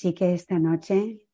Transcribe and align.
Así 0.00 0.14
que 0.14 0.32
esta 0.32 0.58
noche 0.58 1.28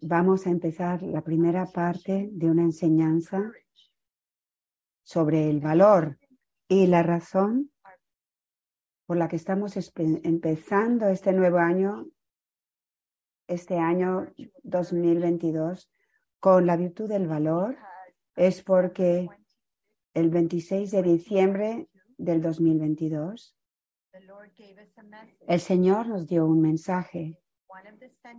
vamos 0.00 0.48
a 0.48 0.50
empezar 0.50 1.00
la 1.00 1.20
primera 1.20 1.64
parte 1.66 2.28
de 2.32 2.50
una 2.50 2.62
enseñanza 2.62 3.52
sobre 5.04 5.48
el 5.48 5.60
valor 5.60 6.18
y 6.66 6.88
la 6.88 7.04
razón 7.04 7.70
por 9.06 9.16
la 9.16 9.28
que 9.28 9.36
estamos 9.36 9.76
empezando 9.94 11.06
este 11.06 11.32
nuevo 11.32 11.58
año, 11.58 12.08
este 13.46 13.78
año 13.78 14.26
2022, 14.64 15.88
con 16.40 16.66
la 16.66 16.76
virtud 16.76 17.08
del 17.08 17.28
valor, 17.28 17.76
es 18.34 18.60
porque 18.64 19.28
el 20.14 20.30
26 20.30 20.90
de 20.90 21.02
diciembre 21.04 21.88
del 22.18 22.42
2022, 22.42 23.56
el 25.46 25.60
Señor 25.60 26.08
nos 26.08 26.26
dio 26.26 26.44
un 26.44 26.60
mensaje 26.60 27.38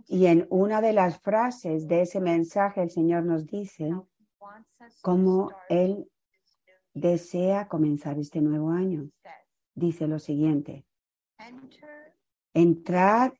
y 0.08 0.26
en 0.26 0.46
una 0.50 0.80
de 0.80 0.92
las 0.92 1.20
frases 1.20 1.88
de 1.88 2.02
ese 2.02 2.20
mensaje 2.20 2.82
el 2.82 2.90
Señor 2.90 3.24
nos 3.24 3.46
dice 3.46 3.90
cómo 5.02 5.50
Él 5.68 6.10
desea 6.92 7.68
comenzar 7.68 8.18
este 8.18 8.40
nuevo 8.40 8.70
año. 8.70 9.10
Dice 9.74 10.06
lo 10.06 10.18
siguiente, 10.18 10.84
entrad 12.52 13.32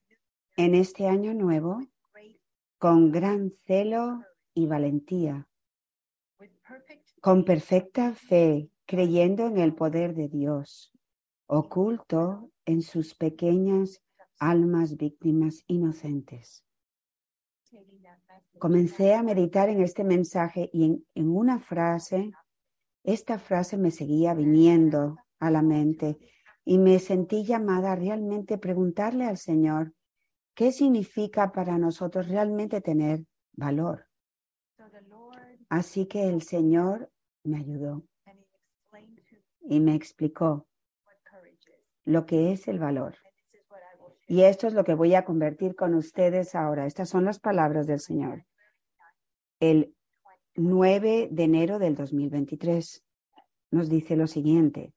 en 0.56 0.74
este 0.74 1.06
año 1.06 1.32
nuevo 1.32 1.80
con 2.78 3.12
gran 3.12 3.50
celo 3.64 4.22
y 4.52 4.66
valentía, 4.66 5.48
con 7.20 7.44
perfecta 7.44 8.12
fe, 8.14 8.68
creyendo 8.84 9.46
en 9.46 9.58
el 9.58 9.74
poder 9.74 10.14
de 10.14 10.28
Dios, 10.28 10.92
oculto 11.46 12.50
en 12.66 12.82
sus 12.82 13.14
pequeñas 13.14 14.03
almas 14.50 14.96
víctimas 14.96 15.64
inocentes. 15.66 16.64
Comencé 18.58 19.14
a 19.14 19.22
meditar 19.22 19.68
en 19.68 19.80
este 19.80 20.04
mensaje 20.04 20.70
y 20.72 20.84
en, 20.84 21.06
en 21.14 21.28
una 21.28 21.58
frase 21.58 22.32
esta 23.04 23.38
frase 23.38 23.76
me 23.76 23.90
seguía 23.90 24.32
viniendo 24.32 25.18
a 25.38 25.50
la 25.50 25.60
mente 25.60 26.18
y 26.64 26.78
me 26.78 26.98
sentí 26.98 27.44
llamada 27.44 27.92
a 27.92 27.96
realmente 27.96 28.56
preguntarle 28.56 29.26
al 29.26 29.36
Señor 29.36 29.92
qué 30.54 30.72
significa 30.72 31.52
para 31.52 31.76
nosotros 31.76 32.28
realmente 32.28 32.80
tener 32.80 33.26
valor. 33.52 34.06
Así 35.68 36.06
que 36.06 36.26
el 36.26 36.40
Señor 36.40 37.10
me 37.42 37.58
ayudó 37.58 38.06
y 39.68 39.80
me 39.80 39.94
explicó 39.94 40.66
lo 42.06 42.24
que 42.24 42.52
es 42.52 42.68
el 42.68 42.78
valor. 42.78 43.16
Y 44.26 44.42
esto 44.42 44.66
es 44.66 44.74
lo 44.74 44.84
que 44.84 44.94
voy 44.94 45.14
a 45.14 45.24
convertir 45.24 45.74
con 45.76 45.94
ustedes 45.94 46.54
ahora. 46.54 46.86
Estas 46.86 47.08
son 47.08 47.24
las 47.24 47.38
palabras 47.38 47.86
del 47.86 48.00
Señor. 48.00 48.46
El 49.60 49.94
9 50.54 51.28
de 51.30 51.42
enero 51.44 51.78
del 51.78 51.94
2023. 51.94 53.04
Nos 53.70 53.88
dice 53.88 54.16
lo 54.16 54.26
siguiente. 54.26 54.94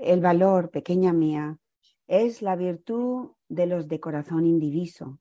El 0.00 0.20
valor, 0.20 0.70
pequeña 0.70 1.12
mía, 1.12 1.58
es 2.06 2.42
la 2.42 2.56
virtud 2.56 3.32
de 3.48 3.66
los 3.66 3.88
de 3.88 4.00
corazón 4.00 4.46
indiviso. 4.46 5.18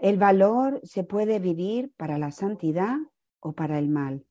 El 0.00 0.18
valor 0.18 0.80
se 0.82 1.04
puede 1.04 1.38
vivir 1.38 1.92
para 1.96 2.18
la 2.18 2.30
santidad 2.30 2.96
o 3.40 3.52
para 3.52 3.78
el 3.78 3.88
mal. 3.88 4.26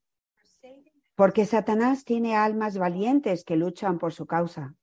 Porque 1.16 1.46
Satanás 1.46 2.06
tiene 2.06 2.36
almas 2.36 2.78
valientes 2.78 3.44
que 3.44 3.56
luchan 3.56 4.00
por 4.00 4.14
su 4.14 4.26
causa. 4.26 4.76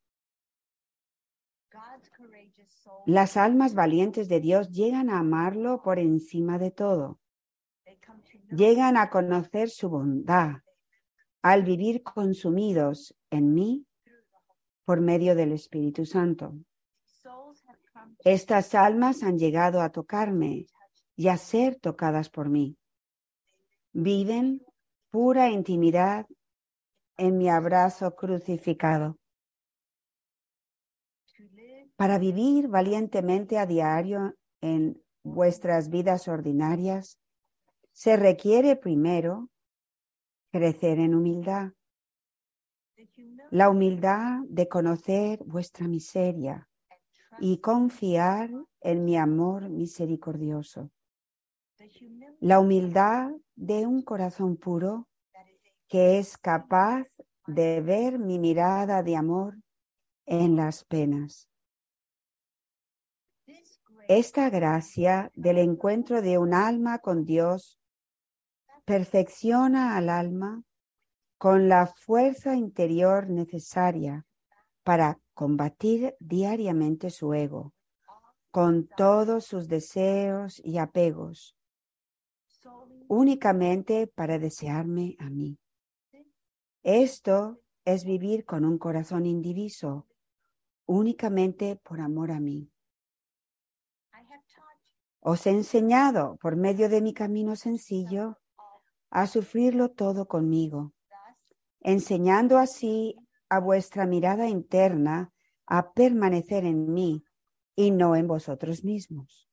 Las 3.06 3.36
almas 3.36 3.74
valientes 3.74 4.28
de 4.28 4.40
Dios 4.40 4.70
llegan 4.70 5.10
a 5.10 5.18
amarlo 5.18 5.82
por 5.82 5.98
encima 5.98 6.58
de 6.58 6.70
todo 6.70 7.18
llegan 8.50 8.96
a 8.96 9.10
conocer 9.10 9.70
su 9.70 9.88
bondad 9.88 10.62
al 11.42 11.62
vivir 11.62 12.02
consumidos 12.02 13.16
en 13.30 13.54
mí 13.54 13.86
por 14.84 15.00
medio 15.00 15.34
del 15.34 15.52
Espíritu 15.52 16.04
Santo. 16.06 16.54
Estas 18.24 18.74
almas 18.74 19.22
han 19.22 19.38
llegado 19.38 19.80
a 19.80 19.90
tocarme 19.90 20.66
y 21.16 21.28
a 21.28 21.36
ser 21.36 21.76
tocadas 21.76 22.28
por 22.30 22.48
mí. 22.48 22.76
Viven 23.92 24.64
pura 25.10 25.50
intimidad 25.50 26.26
en 27.16 27.38
mi 27.38 27.48
abrazo 27.48 28.14
crucificado. 28.14 29.18
Para 31.96 32.18
vivir 32.18 32.68
valientemente 32.68 33.58
a 33.58 33.66
diario 33.66 34.34
en 34.60 35.02
vuestras 35.22 35.88
vidas 35.88 36.28
ordinarias, 36.28 37.18
se 37.92 38.16
requiere 38.16 38.76
primero 38.76 39.48
crecer 40.52 40.98
en 40.98 41.14
humildad. 41.14 41.72
La 43.50 43.70
humildad 43.70 44.40
de 44.48 44.68
conocer 44.68 45.42
vuestra 45.44 45.88
miseria 45.88 46.68
y 47.40 47.58
confiar 47.58 48.50
en 48.80 49.04
mi 49.04 49.16
amor 49.16 49.70
misericordioso. 49.70 50.90
La 52.40 52.60
humildad 52.60 53.30
de 53.54 53.86
un 53.86 54.02
corazón 54.02 54.56
puro 54.56 55.08
que 55.88 56.18
es 56.18 56.36
capaz 56.36 57.06
de 57.46 57.80
ver 57.80 58.18
mi 58.18 58.38
mirada 58.38 59.02
de 59.02 59.16
amor 59.16 59.56
en 60.26 60.56
las 60.56 60.84
penas. 60.84 61.48
Esta 64.08 64.50
gracia 64.50 65.32
del 65.34 65.58
encuentro 65.58 66.22
de 66.22 66.38
un 66.38 66.54
alma 66.54 67.00
con 67.00 67.24
Dios 67.24 67.80
perfecciona 68.84 69.96
al 69.96 70.10
alma 70.10 70.62
con 71.38 71.68
la 71.68 71.88
fuerza 71.88 72.54
interior 72.54 73.28
necesaria 73.28 74.24
para 74.84 75.18
combatir 75.34 76.14
diariamente 76.20 77.10
su 77.10 77.34
ego, 77.34 77.74
con 78.52 78.86
todos 78.86 79.44
sus 79.44 79.66
deseos 79.66 80.60
y 80.64 80.78
apegos, 80.78 81.56
únicamente 83.08 84.06
para 84.06 84.38
desearme 84.38 85.16
a 85.18 85.28
mí. 85.30 85.58
Esto 86.84 87.60
es 87.84 88.04
vivir 88.04 88.44
con 88.44 88.64
un 88.64 88.78
corazón 88.78 89.26
indiviso, 89.26 90.06
únicamente 90.86 91.74
por 91.74 92.00
amor 92.00 92.30
a 92.30 92.38
mí. 92.38 92.70
Os 95.32 95.44
he 95.44 95.50
enseñado 95.50 96.36
por 96.40 96.54
medio 96.54 96.88
de 96.88 97.00
mi 97.00 97.12
camino 97.12 97.56
sencillo 97.56 98.38
a 99.10 99.26
sufrirlo 99.26 99.90
todo 99.90 100.28
conmigo, 100.28 100.92
enseñando 101.80 102.58
así 102.58 103.16
a 103.48 103.58
vuestra 103.58 104.06
mirada 104.06 104.46
interna 104.48 105.32
a 105.66 105.90
permanecer 105.90 106.64
en 106.64 106.92
mí 106.94 107.24
y 107.74 107.90
no 107.90 108.14
en 108.14 108.28
vosotros 108.28 108.84
mismos. 108.84 109.50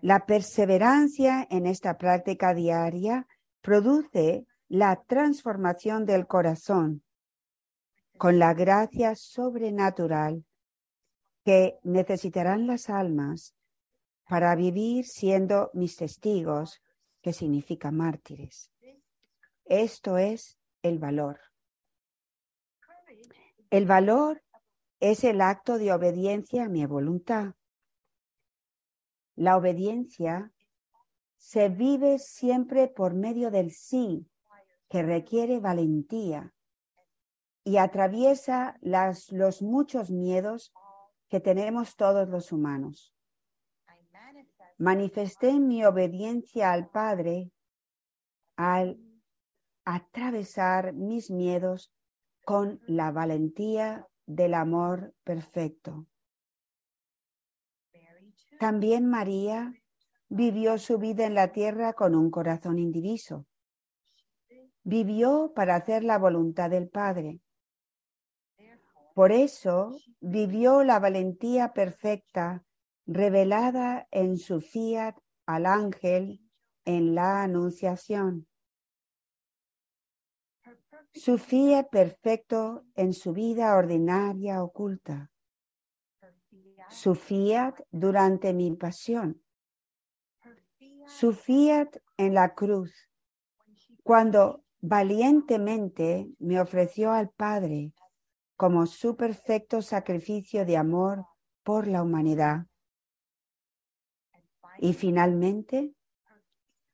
La 0.00 0.24
perseverancia 0.24 1.46
en 1.50 1.66
esta 1.66 1.98
práctica 1.98 2.54
diaria 2.54 3.26
produce 3.60 4.46
la 4.66 5.02
transformación 5.04 6.06
del 6.06 6.26
corazón 6.26 7.02
con 8.16 8.38
la 8.38 8.54
gracia 8.54 9.14
sobrenatural 9.14 10.42
que 11.44 11.78
necesitarán 11.82 12.66
las 12.66 12.88
almas 12.88 13.54
para 14.28 14.54
vivir 14.54 15.06
siendo 15.06 15.70
mis 15.74 15.96
testigos 15.96 16.82
que 17.20 17.32
significa 17.32 17.90
mártires. 17.90 18.70
Esto 19.64 20.18
es 20.18 20.58
el 20.82 20.98
valor. 20.98 21.40
El 23.70 23.86
valor 23.86 24.42
es 25.00 25.24
el 25.24 25.40
acto 25.40 25.78
de 25.78 25.92
obediencia 25.92 26.64
a 26.64 26.68
mi 26.68 26.84
voluntad. 26.86 27.54
La 29.34 29.56
obediencia 29.56 30.52
se 31.36 31.68
vive 31.68 32.18
siempre 32.18 32.88
por 32.88 33.14
medio 33.14 33.50
del 33.50 33.70
sí, 33.72 34.28
que 34.88 35.02
requiere 35.02 35.58
valentía 35.58 36.54
y 37.64 37.78
atraviesa 37.78 38.78
los 38.82 39.62
muchos 39.62 40.10
miedos 40.10 40.72
que 41.28 41.40
tenemos 41.40 41.96
todos 41.96 42.28
los 42.28 42.52
humanos 42.52 43.11
manifesté 44.82 45.60
mi 45.60 45.84
obediencia 45.84 46.72
al 46.72 46.88
Padre 46.88 47.52
al 48.56 48.98
atravesar 49.84 50.92
mis 50.92 51.30
miedos 51.30 51.92
con 52.44 52.80
la 52.88 53.12
valentía 53.12 54.08
del 54.26 54.54
amor 54.54 55.14
perfecto. 55.22 56.08
También 58.58 59.08
María 59.08 59.72
vivió 60.28 60.76
su 60.78 60.98
vida 60.98 61.26
en 61.26 61.34
la 61.34 61.52
tierra 61.52 61.92
con 61.92 62.16
un 62.16 62.28
corazón 62.32 62.80
indiviso. 62.80 63.46
Vivió 64.82 65.52
para 65.54 65.76
hacer 65.76 66.02
la 66.02 66.18
voluntad 66.18 66.70
del 66.70 66.88
Padre. 66.88 67.38
Por 69.14 69.30
eso 69.30 69.96
vivió 70.18 70.82
la 70.82 70.98
valentía 70.98 71.72
perfecta 71.72 72.64
revelada 73.06 74.06
en 74.10 74.38
su 74.38 74.60
fiat 74.60 75.16
al 75.46 75.66
ángel 75.66 76.40
en 76.84 77.14
la 77.14 77.42
anunciación. 77.42 78.46
Su 81.14 81.36
fiat 81.36 81.88
perfecto 81.90 82.84
en 82.94 83.12
su 83.12 83.32
vida 83.32 83.76
ordinaria 83.76 84.62
oculta. 84.62 85.30
Su 86.88 87.14
fiat 87.14 87.80
durante 87.90 88.52
mi 88.52 88.74
pasión. 88.76 89.42
Su 91.06 91.32
fiat 91.32 91.96
en 92.16 92.34
la 92.34 92.54
cruz, 92.54 93.08
cuando 94.02 94.64
valientemente 94.80 96.30
me 96.38 96.60
ofreció 96.60 97.12
al 97.12 97.30
Padre 97.30 97.92
como 98.56 98.86
su 98.86 99.16
perfecto 99.16 99.82
sacrificio 99.82 100.64
de 100.64 100.76
amor 100.76 101.26
por 101.62 101.86
la 101.86 102.02
humanidad. 102.02 102.66
Y 104.82 104.94
finalmente, 104.94 105.94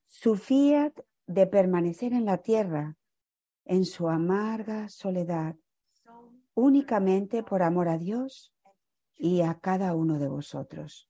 su 0.04 0.36
fiat 0.36 0.92
de 1.26 1.46
permanecer 1.46 2.12
en 2.12 2.26
la 2.26 2.36
tierra, 2.36 2.98
en 3.64 3.86
su 3.86 4.10
amarga 4.10 4.90
soledad, 4.90 5.56
únicamente 6.52 7.42
por 7.42 7.62
amor 7.62 7.88
a 7.88 7.96
Dios 7.96 8.52
y 9.14 9.40
a 9.40 9.54
cada 9.54 9.94
uno 9.94 10.18
de 10.18 10.28
vosotros. 10.28 11.08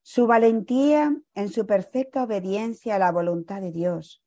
Su 0.00 0.28
valentía 0.28 1.20
en 1.34 1.48
su 1.48 1.66
perfecta 1.66 2.22
obediencia 2.22 2.94
a 2.94 3.00
la 3.00 3.10
voluntad 3.10 3.60
de 3.60 3.72
Dios 3.72 4.22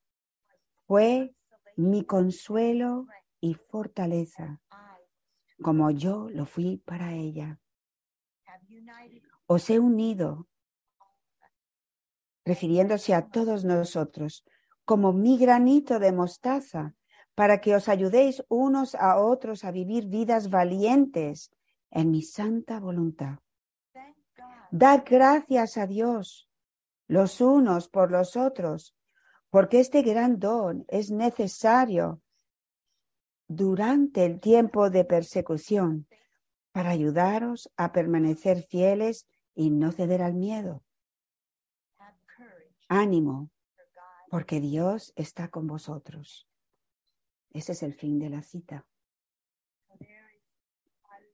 fue 0.85 1.33
mi 1.77 2.03
consuelo 2.03 3.07
y 3.39 3.53
fortaleza, 3.53 4.59
como 5.61 5.91
yo 5.91 6.29
lo 6.29 6.45
fui 6.45 6.75
para 6.75 7.13
ella. 7.13 7.57
Os 9.45 9.69
he 9.69 9.79
unido, 9.79 10.49
refiriéndose 12.45 13.13
a 13.13 13.27
todos 13.27 13.63
nosotros, 13.63 14.43
como 14.85 15.13
mi 15.13 15.37
granito 15.37 15.99
de 15.99 16.11
mostaza, 16.11 16.95
para 17.35 17.61
que 17.61 17.75
os 17.75 17.87
ayudéis 17.87 18.43
unos 18.49 18.95
a 18.95 19.17
otros 19.17 19.63
a 19.63 19.71
vivir 19.71 20.07
vidas 20.07 20.49
valientes 20.49 21.51
en 21.89 22.11
mi 22.11 22.21
santa 22.21 22.79
voluntad. 22.79 23.39
Dad 24.71 25.03
gracias 25.05 25.77
a 25.77 25.87
Dios 25.87 26.47
los 27.07 27.41
unos 27.41 27.89
por 27.89 28.09
los 28.09 28.37
otros, 28.37 28.95
porque 29.49 29.81
este 29.81 30.01
gran 30.01 30.39
don 30.39 30.85
es 30.87 31.11
necesario 31.11 32.21
durante 33.49 34.25
el 34.25 34.39
tiempo 34.39 34.89
de 34.89 35.03
persecución 35.03 36.07
para 36.71 36.91
ayudaros 36.91 37.69
a 37.75 37.91
permanecer 37.91 38.63
fieles 38.63 39.27
y 39.53 39.71
no 39.71 39.91
ceder 39.91 40.21
al 40.21 40.35
miedo. 40.35 40.83
Ánimo, 42.93 43.49
porque 44.29 44.59
Dios 44.59 45.13
está 45.15 45.47
con 45.47 45.65
vosotros. 45.65 46.45
Ese 47.53 47.71
es 47.71 47.83
el 47.83 47.93
fin 47.93 48.19
de 48.19 48.29
la 48.29 48.41
cita. 48.41 48.85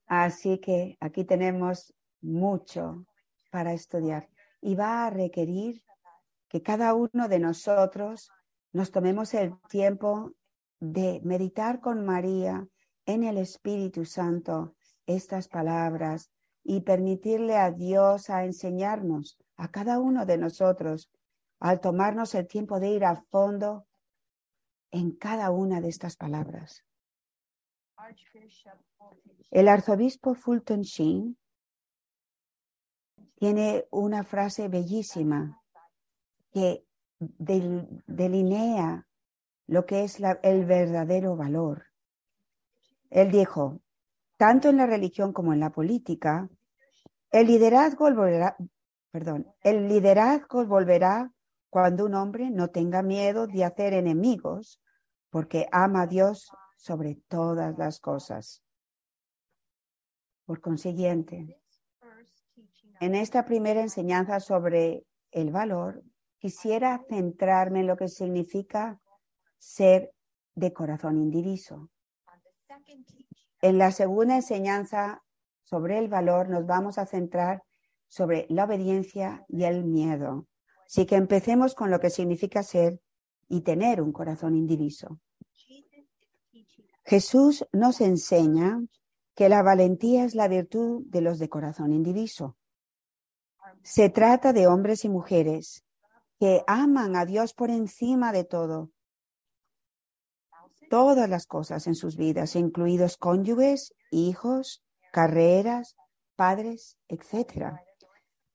Así 0.06 0.60
que 0.60 0.98
aquí 1.00 1.26
tenemos 1.26 1.96
mucho 2.22 3.08
para 3.50 3.74
estudiar 3.74 4.30
y 4.62 4.76
va 4.76 5.08
a 5.08 5.10
requerir 5.10 5.82
que 6.48 6.62
cada 6.62 6.94
uno 6.94 7.28
de 7.28 7.40
nosotros 7.40 8.30
nos 8.72 8.92
tomemos 8.92 9.34
el 9.34 9.60
tiempo 9.68 10.34
de 10.80 11.22
meditar 11.24 11.80
con 11.80 12.06
María 12.06 12.68
en 13.08 13.24
el 13.24 13.40
Espíritu 13.40 14.06
Santo 14.06 14.76
estas 15.08 15.48
palabras 15.48 16.30
y 16.64 16.82
permitirle 16.82 17.58
a 17.58 17.72
Dios 17.72 18.30
a 18.30 18.46
enseñarnos 18.46 19.40
a 19.56 19.72
cada 19.72 19.98
uno 19.98 20.28
de 20.28 20.38
nosotros 20.38 21.10
al 21.60 21.80
tomarnos 21.80 22.36
el 22.36 22.48
tiempo 22.48 22.80
de 22.80 22.90
ir 22.90 23.06
a 23.06 23.16
fondo 23.30 23.88
en 24.92 25.12
cada 25.12 25.52
una 25.52 25.82
de 25.82 25.90
estas 25.90 26.16
palabras. 26.16 26.84
El 29.52 29.68
arzobispo 29.68 30.36
Fulton 30.36 30.82
Sheen 30.82 31.38
tiene 33.36 33.86
una 33.92 34.24
frase 34.24 34.68
bellísima 34.68 35.62
que 36.52 36.86
delinea 37.20 39.08
lo 39.68 39.86
que 39.86 40.04
es 40.04 40.20
el 40.44 40.66
verdadero 40.66 41.36
valor. 41.36 41.86
Él 43.10 43.32
dijo, 43.32 43.82
tanto 44.38 44.70
en 44.70 44.78
la 44.78 44.86
religión 44.86 45.34
como 45.34 45.54
en 45.54 45.60
la 45.60 45.72
política, 45.72 46.50
el 47.32 47.48
liderazgo 47.48 48.06
volverá, 48.06 48.56
perdón, 49.12 49.54
el 49.62 49.88
liderazgo 49.88 50.66
volverá 50.66 51.32
cuando 51.70 52.06
un 52.06 52.16
hombre 52.16 52.50
no 52.50 52.70
tenga 52.70 53.02
miedo 53.02 53.48
de 53.48 53.64
hacer 53.64 53.94
enemigos 53.94 54.82
porque 55.30 55.68
ama 55.72 56.04
a 56.04 56.08
Dios 56.08 56.50
sobre 56.78 57.16
todas 57.28 57.78
las 57.78 58.00
cosas. 58.00 58.64
Por 60.46 60.62
consiguiente, 60.62 61.60
en 63.00 63.16
esta 63.16 63.46
primera 63.46 63.82
enseñanza 63.82 64.40
sobre 64.40 65.06
el 65.32 65.52
valor, 65.52 66.04
quisiera 66.40 67.04
centrarme 67.10 67.82
en 67.82 67.88
lo 67.88 67.98
que 67.98 68.08
significa 68.08 69.00
ser 69.58 70.14
de 70.56 70.74
corazón 70.74 71.18
indiviso. 71.18 71.90
En 73.62 73.78
la 73.78 73.92
segunda 73.92 74.36
enseñanza 74.36 75.24
sobre 75.64 75.98
el 75.98 76.08
valor 76.08 76.50
nos 76.50 76.66
vamos 76.66 76.98
a 76.98 77.06
centrar 77.06 77.64
sobre 78.08 78.46
la 78.50 78.64
obediencia 78.64 79.46
y 79.50 79.66
el 79.66 79.84
miedo. 79.84 80.48
Así 80.88 81.06
que 81.06 81.16
empecemos 81.16 81.76
con 81.76 81.92
lo 81.92 82.00
que 82.00 82.10
significa 82.10 82.64
ser 82.64 83.00
y 83.50 83.62
tener 83.62 84.02
un 84.02 84.14
corazón 84.14 84.56
indiviso. 84.56 85.20
Jesús 87.04 87.66
nos 87.72 88.02
enseña 88.02 88.82
que 89.36 89.50
la 89.50 89.62
valentía 89.62 90.24
es 90.24 90.34
la 90.34 90.48
virtud 90.48 91.04
de 91.06 91.22
los 91.22 91.40
de 91.40 91.50
corazón 91.50 91.94
indiviso. 91.94 92.58
Se 93.84 94.10
trata 94.10 94.54
de 94.54 94.68
hombres 94.68 95.06
y 95.06 95.10
mujeres 95.10 95.86
que 96.40 96.64
aman 96.68 97.16
a 97.16 97.26
Dios 97.26 97.54
por 97.54 97.70
encima 97.70 98.32
de 98.32 98.44
todo, 98.44 98.92
todas 100.90 101.30
las 101.30 101.46
cosas 101.46 101.88
en 101.88 101.96
sus 101.96 102.16
vidas, 102.16 102.56
incluidos 102.56 103.18
cónyuges, 103.18 103.94
hijos, 104.12 104.84
carreras, 105.12 105.96
padres, 106.36 106.98
etc. 107.08 107.80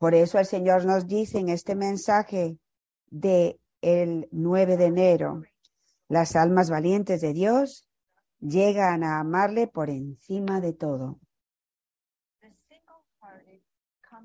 Por 0.02 0.16
eso 0.16 0.40
el 0.40 0.46
Señor 0.46 0.84
nos 0.84 1.06
dice 1.06 1.38
en 1.38 1.48
este 1.48 1.76
mensaje 1.76 2.58
de 3.06 3.60
el 3.82 4.28
9 4.32 4.76
de 4.76 4.86
enero, 4.86 5.42
las 6.08 6.34
almas 6.34 6.70
valientes 6.70 7.20
de 7.20 7.32
Dios 7.32 7.88
llegan 8.40 9.04
a 9.04 9.20
amarle 9.20 9.68
por 9.68 9.90
encima 9.90 10.60
de 10.60 10.72
todo. 10.72 11.20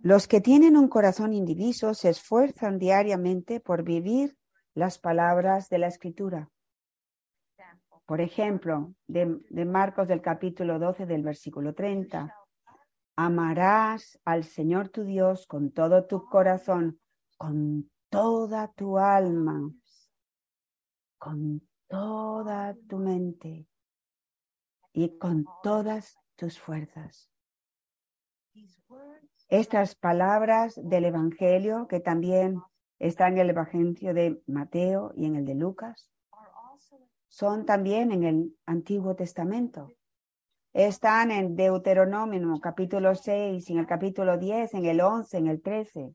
Los 0.01 0.27
que 0.27 0.41
tienen 0.41 0.75
un 0.77 0.87
corazón 0.87 1.31
indiviso 1.31 1.93
se 1.93 2.09
esfuerzan 2.09 2.79
diariamente 2.79 3.59
por 3.59 3.83
vivir 3.83 4.35
las 4.73 4.97
palabras 4.97 5.69
de 5.69 5.77
la 5.77 5.89
Escritura. 5.89 6.49
Por 8.07 8.19
ejemplo, 8.19 8.95
de, 9.05 9.41
de, 9.51 9.65
Marcos 9.65 10.07
del 10.07 10.23
capítulo 10.23 10.79
12 10.79 11.05
del 11.05 11.21
versículo 11.21 11.75
30. 11.75 12.33
Amarás 13.19 14.19
al 14.25 14.43
Señor 14.43 14.89
tu 14.89 15.03
Dios 15.03 15.47
con 15.47 15.71
todo 15.71 16.05
tu 16.05 16.25
corazón, 16.25 16.99
con 17.35 17.89
toda 18.09 18.71
tu 18.73 18.99
alma, 18.99 19.71
con 21.17 21.67
toda 21.87 22.75
tu 22.87 22.99
mente 22.99 23.67
y 24.93 25.17
con 25.17 25.45
todas 25.63 26.15
tus 26.35 26.59
fuerzas. 26.59 27.31
Estas 29.49 29.95
palabras 29.95 30.79
del 30.83 31.05
Evangelio, 31.05 31.87
que 31.87 31.99
también 31.99 32.61
están 32.99 33.33
en 33.33 33.39
el 33.39 33.49
Evangelio 33.49 34.13
de 34.13 34.43
Mateo 34.45 35.11
y 35.15 35.25
en 35.25 35.37
el 35.37 35.45
de 35.45 35.55
Lucas, 35.55 36.11
son 37.29 37.65
también 37.65 38.11
en 38.11 38.23
el 38.23 38.57
Antiguo 38.67 39.15
Testamento. 39.15 39.96
Están 40.77 41.31
en 41.31 41.55
Deuteronomio 41.55 42.59
capítulo 42.61 43.15
6, 43.15 43.67
en 43.71 43.79
el 43.79 43.87
capítulo 43.87 44.37
10, 44.37 44.75
en 44.75 44.85
el 44.85 45.01
11, 45.01 45.37
en 45.39 45.47
el 45.47 45.59
13. 45.59 46.13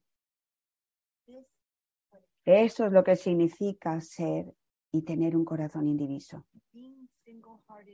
Eso 2.45 2.87
es 2.87 2.92
lo 2.92 3.02
que 3.02 3.16
significa 3.16 4.00
ser 4.00 4.54
y 4.92 5.02
tener 5.02 5.37
un 5.37 5.45
corazón 5.45 5.88
indiviso. 5.88 6.47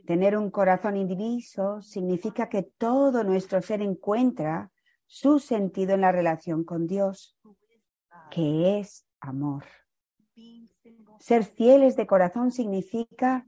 Tener 0.05 0.37
un 0.37 0.51
corazón 0.51 0.95
indiviso 0.95 1.81
significa 1.81 2.49
que 2.49 2.61
todo 2.61 3.23
nuestro 3.23 3.63
ser 3.63 3.81
encuentra 3.81 4.71
su 5.07 5.39
sentido 5.39 5.95
en 5.95 6.01
la 6.01 6.11
relación 6.11 6.63
con 6.63 6.85
Dios, 6.85 7.35
que 8.29 8.77
es 8.77 9.07
amor. 9.19 9.65
Ser 11.17 11.45
fieles 11.45 11.95
de 11.95 12.05
corazón 12.05 12.51
significa 12.51 13.47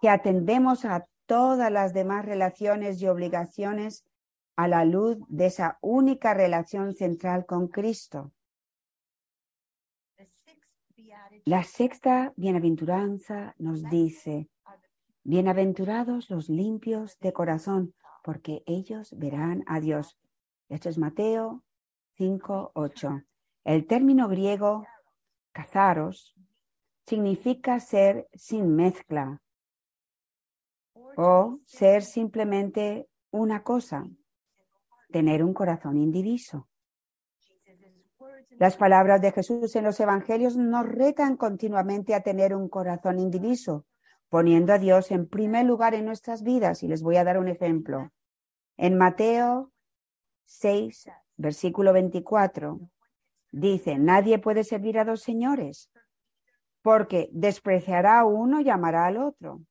que 0.00 0.08
atendemos 0.08 0.86
a 0.86 1.06
todas 1.26 1.70
las 1.70 1.92
demás 1.92 2.24
relaciones 2.24 3.00
y 3.00 3.08
obligaciones 3.08 4.04
a 4.56 4.68
la 4.68 4.84
luz 4.84 5.18
de 5.28 5.46
esa 5.46 5.78
única 5.80 6.34
relación 6.34 6.94
central 6.94 7.46
con 7.46 7.68
Cristo. 7.68 8.32
La 11.44 11.64
sexta 11.64 12.32
bienaventuranza 12.36 13.54
nos 13.58 13.82
dice, 13.84 14.48
bienaventurados 15.24 16.30
los 16.30 16.48
limpios 16.48 17.18
de 17.18 17.32
corazón, 17.32 17.94
porque 18.22 18.62
ellos 18.66 19.14
verán 19.18 19.64
a 19.66 19.80
Dios. 19.80 20.18
Esto 20.68 20.88
es 20.88 20.98
Mateo 20.98 21.64
5, 22.16 22.72
8. 22.74 23.22
El 23.64 23.86
término 23.86 24.28
griego 24.28 24.86
cazaros 25.52 26.34
significa 27.06 27.80
ser 27.80 28.28
sin 28.32 28.76
mezcla 28.76 29.41
o 31.16 31.58
ser 31.66 32.02
simplemente 32.02 33.08
una 33.30 33.62
cosa, 33.62 34.06
tener 35.10 35.42
un 35.42 35.54
corazón 35.54 35.96
indiviso. 35.96 36.68
Las 38.58 38.76
palabras 38.76 39.20
de 39.20 39.32
Jesús 39.32 39.74
en 39.76 39.84
los 39.84 39.98
evangelios 39.98 40.56
nos 40.56 40.86
retan 40.86 41.36
continuamente 41.36 42.14
a 42.14 42.22
tener 42.22 42.54
un 42.54 42.68
corazón 42.68 43.18
indiviso, 43.18 43.86
poniendo 44.28 44.72
a 44.72 44.78
Dios 44.78 45.10
en 45.10 45.26
primer 45.26 45.66
lugar 45.66 45.94
en 45.94 46.04
nuestras 46.04 46.42
vidas. 46.42 46.82
Y 46.82 46.88
les 46.88 47.02
voy 47.02 47.16
a 47.16 47.24
dar 47.24 47.38
un 47.38 47.48
ejemplo. 47.48 48.12
En 48.76 48.96
Mateo 48.96 49.72
6, 50.44 51.10
versículo 51.36 51.92
24, 51.92 52.78
dice, 53.50 53.98
nadie 53.98 54.38
puede 54.38 54.64
servir 54.64 54.98
a 54.98 55.04
dos 55.04 55.22
señores, 55.22 55.90
porque 56.82 57.28
despreciará 57.32 58.20
a 58.20 58.24
uno 58.24 58.60
y 58.60 58.70
amará 58.70 59.06
al 59.06 59.18
otro. 59.18 59.62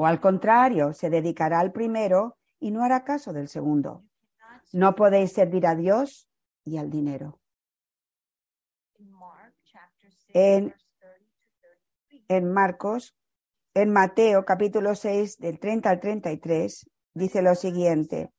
O 0.00 0.06
al 0.06 0.18
contrario, 0.18 0.94
se 0.94 1.10
dedicará 1.10 1.60
al 1.60 1.72
primero 1.72 2.38
y 2.58 2.70
no 2.70 2.82
hará 2.82 3.04
caso 3.04 3.34
del 3.34 3.48
segundo. 3.48 4.02
No 4.72 4.94
podéis 4.94 5.34
servir 5.34 5.66
a 5.66 5.74
Dios 5.74 6.26
y 6.64 6.78
al 6.78 6.88
dinero. 6.88 7.38
En, 10.28 10.74
en 12.28 12.50
Marcos, 12.50 13.14
en 13.74 13.92
Mateo 13.92 14.46
capítulo 14.46 14.94
6 14.94 15.36
del 15.36 15.58
30 15.58 15.90
al 15.90 16.00
33, 16.00 16.90
dice 17.12 17.42
lo 17.42 17.54
siguiente. 17.54 18.32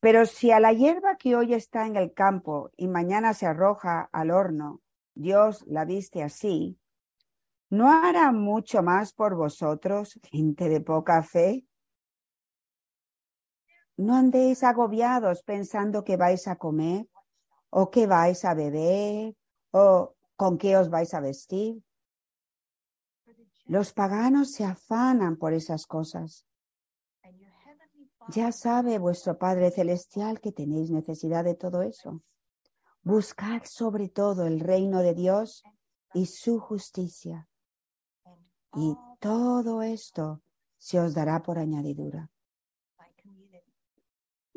Pero 0.00 0.26
si 0.26 0.50
a 0.50 0.58
la 0.58 0.72
hierba 0.72 1.14
que 1.16 1.36
hoy 1.36 1.54
está 1.54 1.86
en 1.86 1.94
el 1.94 2.12
campo 2.12 2.72
y 2.76 2.88
mañana 2.88 3.34
se 3.34 3.46
arroja 3.46 4.08
al 4.10 4.32
horno, 4.32 4.80
Dios 5.14 5.64
la 5.68 5.84
viste 5.84 6.24
así, 6.24 6.76
¿no 7.72 7.90
hará 7.90 8.32
mucho 8.32 8.82
más 8.82 9.14
por 9.14 9.34
vosotros, 9.34 10.20
gente 10.30 10.68
de 10.68 10.82
poca 10.82 11.22
fe? 11.22 11.66
No 13.96 14.14
andéis 14.14 14.62
agobiados 14.62 15.42
pensando 15.42 16.04
que 16.04 16.18
vais 16.18 16.46
a 16.48 16.56
comer 16.56 17.08
o 17.70 17.90
que 17.90 18.06
vais 18.06 18.44
a 18.44 18.52
beber 18.52 19.34
o 19.70 20.14
con 20.36 20.58
qué 20.58 20.76
os 20.76 20.90
vais 20.90 21.14
a 21.14 21.20
vestir. 21.20 21.82
Los 23.64 23.94
paganos 23.94 24.52
se 24.52 24.64
afanan 24.64 25.38
por 25.38 25.54
esas 25.54 25.86
cosas. 25.86 26.46
Ya 28.28 28.52
sabe 28.52 28.98
vuestro 28.98 29.38
Padre 29.38 29.70
Celestial 29.70 30.42
que 30.42 30.52
tenéis 30.52 30.90
necesidad 30.90 31.42
de 31.42 31.54
todo 31.54 31.80
eso. 31.80 32.20
Buscad 33.02 33.62
sobre 33.64 34.10
todo 34.10 34.46
el 34.46 34.60
reino 34.60 35.00
de 35.00 35.14
Dios 35.14 35.62
y 36.12 36.26
su 36.26 36.60
justicia. 36.60 37.48
Y 38.74 38.96
todo 39.20 39.82
esto 39.82 40.42
se 40.78 40.98
os 40.98 41.14
dará 41.14 41.42
por 41.42 41.58
añadidura. 41.58 42.30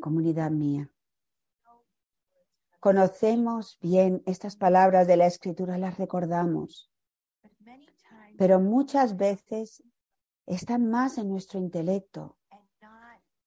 Comunidad 0.00 0.50
mía. 0.50 0.90
Conocemos 2.80 3.78
bien 3.80 4.22
estas 4.26 4.56
palabras 4.56 5.06
de 5.06 5.16
la 5.16 5.26
Escritura, 5.26 5.78
las 5.78 5.98
recordamos, 5.98 6.90
pero 8.38 8.60
muchas 8.60 9.16
veces 9.16 9.82
están 10.46 10.88
más 10.88 11.18
en 11.18 11.28
nuestro 11.28 11.58
intelecto 11.58 12.36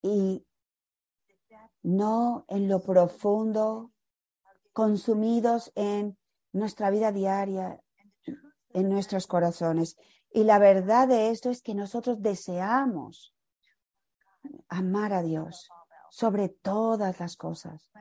y 0.02 0.46
no 1.82 2.46
en 2.50 2.68
lo 2.68 2.82
profundo, 2.82 3.92
consumidos 4.74 5.72
en 5.76 6.18
nuestra 6.52 6.90
vida 6.90 7.12
diaria, 7.12 7.82
en 8.74 8.90
nuestros 8.90 9.28
corazones. 9.28 9.98
Y 10.32 10.44
la 10.44 10.60
verdad 10.60 11.08
de 11.08 11.30
esto 11.30 11.50
es 11.50 11.62
que 11.62 11.74
nosotros 11.74 12.22
deseamos 12.22 13.34
amar 14.68 15.14
a 15.14 15.22
Dios 15.22 15.70
sobre 16.10 16.50
todas 16.50 17.20
las 17.20 17.36
cosas, 17.36 17.92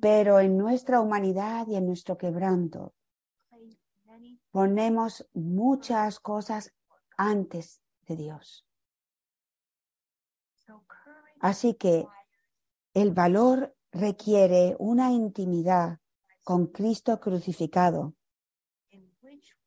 pero 0.00 0.40
en 0.40 0.56
nuestra 0.56 1.00
humanidad 1.00 1.66
y 1.66 1.76
en 1.76 1.86
nuestro 1.86 2.16
quebranto 2.16 2.94
ponemos 4.50 5.26
muchas 5.32 6.20
cosas 6.20 6.72
antes 7.16 7.80
de 8.06 8.16
Dios. 8.16 8.66
Así 11.40 11.74
que 11.74 12.06
el 12.94 13.10
valor 13.12 13.74
requiere 13.90 14.76
una 14.78 15.10
intimidad 15.10 15.98
con 16.44 16.66
Cristo 16.66 17.20
crucificado, 17.20 18.14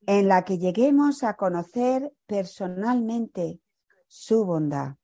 en 0.07 0.27
la 0.27 0.43
que 0.43 0.57
lleguemos 0.57 1.23
a 1.23 1.35
conocer 1.35 2.13
personalmente 2.25 3.59
su 4.07 4.45
bondad. 4.45 4.95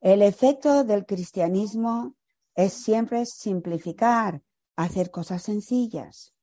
El 0.00 0.22
efecto 0.22 0.84
del 0.84 1.04
cristianismo 1.04 2.14
es 2.54 2.72
siempre 2.72 3.26
simplificar, 3.26 4.42
hacer 4.76 5.10
cosas 5.10 5.42
sencillas. 5.42 6.34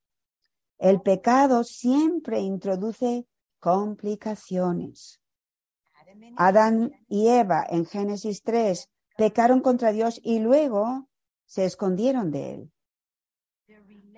El 0.78 1.02
pecado 1.02 1.64
siempre 1.64 2.40
introduce 2.40 3.26
complicaciones. 3.60 5.22
Adán 6.36 6.92
y 7.08 7.30
Eva 7.30 7.66
en 7.70 7.86
Génesis 7.86 8.42
3 8.44 8.90
pecaron 9.18 9.62
contra 9.62 9.92
Dios 9.92 10.20
y 10.24 10.40
luego 10.40 11.08
se 11.46 11.66
escondieron 11.66 12.32
de 12.32 12.54
él. 12.54 12.72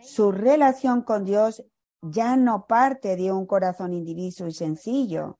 Su 0.05 0.31
relación 0.31 1.01
con 1.01 1.25
Dios 1.25 1.65
ya 1.99 2.35
no 2.35 2.67
parte 2.67 3.15
de 3.15 3.31
un 3.31 3.47
corazón 3.47 3.91
indiviso 3.91 4.45
y 4.45 4.53
sencillo, 4.53 5.39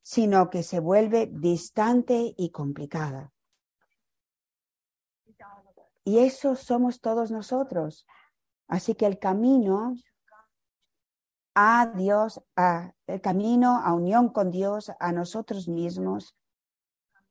sino 0.00 0.48
que 0.48 0.62
se 0.62 0.78
vuelve 0.78 1.26
distante 1.26 2.32
y 2.36 2.50
complicada. 2.50 3.32
Y 6.04 6.18
eso 6.18 6.54
somos 6.54 7.00
todos 7.00 7.32
nosotros. 7.32 8.06
Así 8.68 8.94
que 8.94 9.06
el 9.06 9.18
camino 9.18 9.96
a 11.56 11.86
Dios, 11.86 12.40
a, 12.54 12.92
el 13.08 13.20
camino 13.20 13.80
a 13.82 13.92
unión 13.92 14.28
con 14.28 14.52
Dios, 14.52 14.92
a 15.00 15.10
nosotros 15.10 15.66
mismos, 15.66 16.36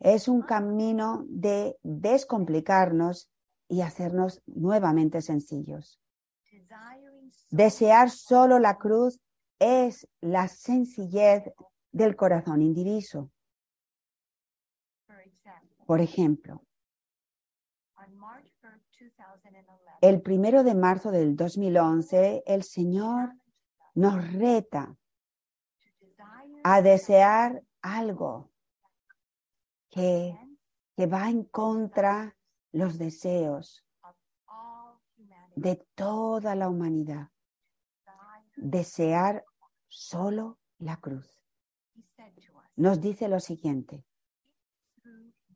es 0.02 0.28
un 0.28 0.42
camino 0.42 1.24
de 1.30 1.80
descomplicarnos 1.84 3.30
y 3.70 3.80
hacernos 3.80 4.42
nuevamente 4.46 5.22
sencillos. 5.22 6.02
Desear 7.50 8.10
solo 8.10 8.60
la 8.60 8.78
cruz 8.78 9.20
es 9.60 10.08
la 10.22 10.48
sencillez 10.48 11.44
del 11.92 12.16
corazón 12.16 12.62
indiviso. 12.62 13.32
Por 15.86 16.02
ejemplo, 16.02 16.64
el 20.02 20.22
primero 20.22 20.64
de 20.64 20.76
marzo 20.76 21.12
del 21.12 21.36
2011, 21.36 22.44
el 22.46 22.64
Señor 22.64 23.34
nos 23.94 24.34
reta 24.34 24.96
a 26.64 26.82
desear 26.82 27.64
algo 27.82 28.52
que, 29.90 30.38
que 30.98 31.06
va 31.06 31.30
en 31.30 31.44
contra 31.46 32.36
los 32.72 32.98
deseos 32.98 33.85
de 35.56 35.86
toda 35.96 36.56
la 36.56 36.70
humanidad. 36.70 37.30
Desear 38.56 39.44
solo 39.88 40.60
la 40.78 40.98
cruz. 40.98 41.42
Nos 42.76 43.00
dice 43.02 43.28
lo 43.28 43.40
siguiente. 43.40 44.04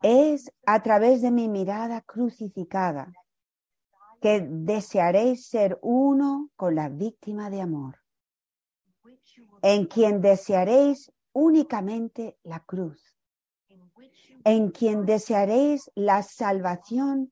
Es 0.01 0.51
a 0.65 0.82
través 0.82 1.22
de 1.22 1.32
mi 1.32 1.50
mirada 1.50 2.01
crucificada 2.01 3.12
que 4.22 4.41
desearéis 4.41 5.48
ser 5.48 5.77
uno 5.82 6.51
con 6.56 6.75
la 6.75 6.89
víctima 6.89 7.50
de 7.50 7.62
amor 7.62 8.00
en 9.62 9.86
quien 9.86 10.22
desearéis 10.22 11.12
únicamente 11.34 12.38
la 12.44 12.62
cruz, 12.62 13.15
en 14.44 14.72
quien 14.72 15.06
desearéis 15.06 15.91
la 15.96 16.24
salvación 16.24 17.32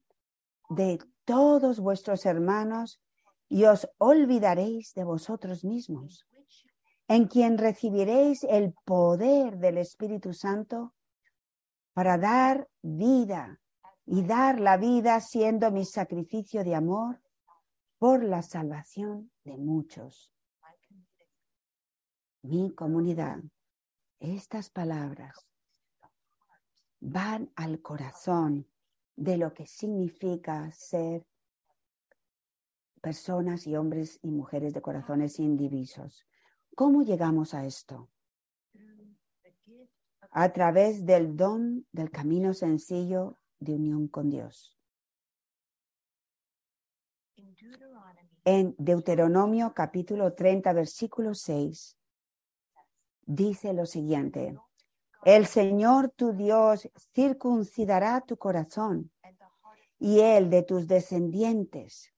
de 0.69 0.99
todos 1.27 1.81
vuestros 1.81 2.25
hermanos 2.25 3.01
y 3.49 3.65
os 3.65 3.89
olvidaréis 3.97 4.93
de 4.93 5.03
vosotros 5.03 5.65
mismos, 5.65 6.25
en 7.09 7.27
quien 7.27 7.57
recibiréis 7.57 8.45
el 8.45 8.73
poder 8.85 9.57
del 9.57 9.77
Espíritu 9.77 10.33
Santo 10.33 10.93
para 11.93 12.17
dar 12.17 12.69
vida 12.81 13.59
y 14.05 14.23
dar 14.23 14.61
la 14.61 14.77
vida 14.77 15.19
siendo 15.19 15.69
mi 15.69 15.83
sacrificio 15.83 16.63
de 16.63 16.75
amor 16.75 17.21
por 17.97 18.23
la 18.23 18.41
salvación 18.41 19.29
de 19.43 19.57
muchos. 19.57 20.31
Mi 22.41 22.73
comunidad, 22.73 23.39
estas 24.21 24.69
palabras 24.69 25.45
van 27.01 27.51
al 27.57 27.81
corazón 27.81 28.65
de 29.17 29.35
lo 29.37 29.53
que 29.53 29.65
significa 29.65 30.71
ser 30.71 31.25
personas 33.01 33.65
y 33.67 33.75
hombres 33.75 34.19
y 34.21 34.31
mujeres 34.31 34.73
de 34.73 34.81
corazones 34.81 35.39
indivisos. 35.39 36.25
¿Cómo 36.75 37.01
llegamos 37.01 37.53
a 37.53 37.65
esto? 37.65 38.09
A 40.31 40.53
través 40.53 41.05
del 41.05 41.35
don 41.35 41.87
del 41.91 42.11
camino 42.11 42.53
sencillo 42.53 43.39
de 43.59 43.73
unión 43.73 44.07
con 44.07 44.29
Dios. 44.29 44.77
En 48.45 48.75
Deuteronomio 48.77 49.73
capítulo 49.73 50.33
30, 50.33 50.73
versículo 50.73 51.33
6, 51.33 51.97
dice 53.25 53.73
lo 53.73 53.85
siguiente. 53.85 54.55
El 55.23 55.45
Señor 55.45 56.09
tu 56.09 56.33
Dios 56.33 56.89
circuncidará 57.13 58.21
tu 58.21 58.37
corazón 58.37 59.11
y 59.99 60.19
el 60.19 60.49
de 60.49 60.63
tus 60.63 60.87
descendientes, 60.87 62.13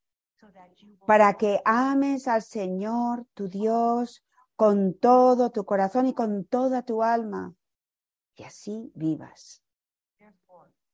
para 1.06 1.34
que 1.36 1.62
ames 1.65 2.27
al 2.27 2.41
Señor 2.41 3.25
tu 3.34 3.48
Dios 3.48 4.24
con 4.56 4.94
todo 4.94 5.51
tu 5.51 5.63
corazón 5.63 6.08
y 6.08 6.13
con 6.13 6.44
toda 6.44 6.84
tu 6.84 7.01
alma, 7.01 7.56
y 8.36 8.44
así 8.44 8.91
vivas. 8.94 9.63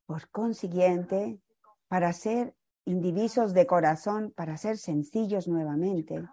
Por 0.06 0.30
consiguiente, 0.30 1.40
para 1.88 2.14
ser 2.14 2.56
indivisos 2.86 3.54
de 3.54 3.66
corazón, 3.66 4.32
para 4.36 4.58
ser 4.58 4.78
sencillos 4.78 5.48
nuevamente, 5.48 6.24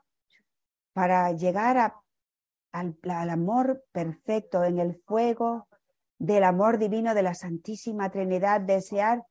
para 0.93 1.33
llegar 1.33 1.79
a, 1.79 2.02
al, 2.73 2.99
al 3.09 3.31
amor 3.31 3.85
perfecto 3.93 4.65
en 4.65 4.79
el 4.79 4.97
fuego 5.07 5.69
del 6.19 6.45
amor 6.45 6.79
divino 6.79 7.15
de 7.15 7.23
la 7.23 7.35
Santísima 7.35 8.11
Trinidad, 8.11 8.61
desear 8.61 9.25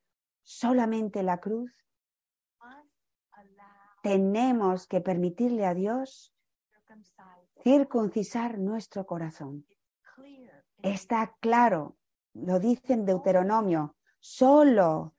solamente 0.43 1.23
la 1.23 1.39
cruz, 1.39 1.71
tenemos 4.01 4.87
que 4.87 4.99
permitirle 5.01 5.65
a 5.65 5.73
Dios 5.73 6.33
circuncisar 7.63 8.57
nuestro 8.57 9.05
corazón. 9.05 9.65
Está 10.81 11.35
claro, 11.39 11.97
lo 12.33 12.59
dice 12.59 12.93
en 12.93 13.05
Deuteronomio, 13.05 13.95
solo 14.19 15.15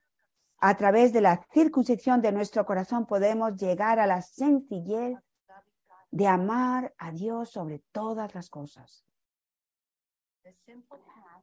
a 0.59 0.77
través 0.77 1.13
de 1.13 1.21
la 1.21 1.47
circuncisión 1.53 2.21
de 2.21 2.33
nuestro 2.33 2.67
corazón 2.67 3.07
podemos 3.07 3.57
llegar 3.57 3.99
a 3.99 4.07
la 4.07 4.23
sencillez 4.23 5.19
de 6.13 6.29
amar 6.29 6.95
a 6.99 7.11
Dios 7.11 7.51
sobre 7.51 7.81
todas 7.91 8.35
las 8.35 8.49
cosas. 8.49 9.05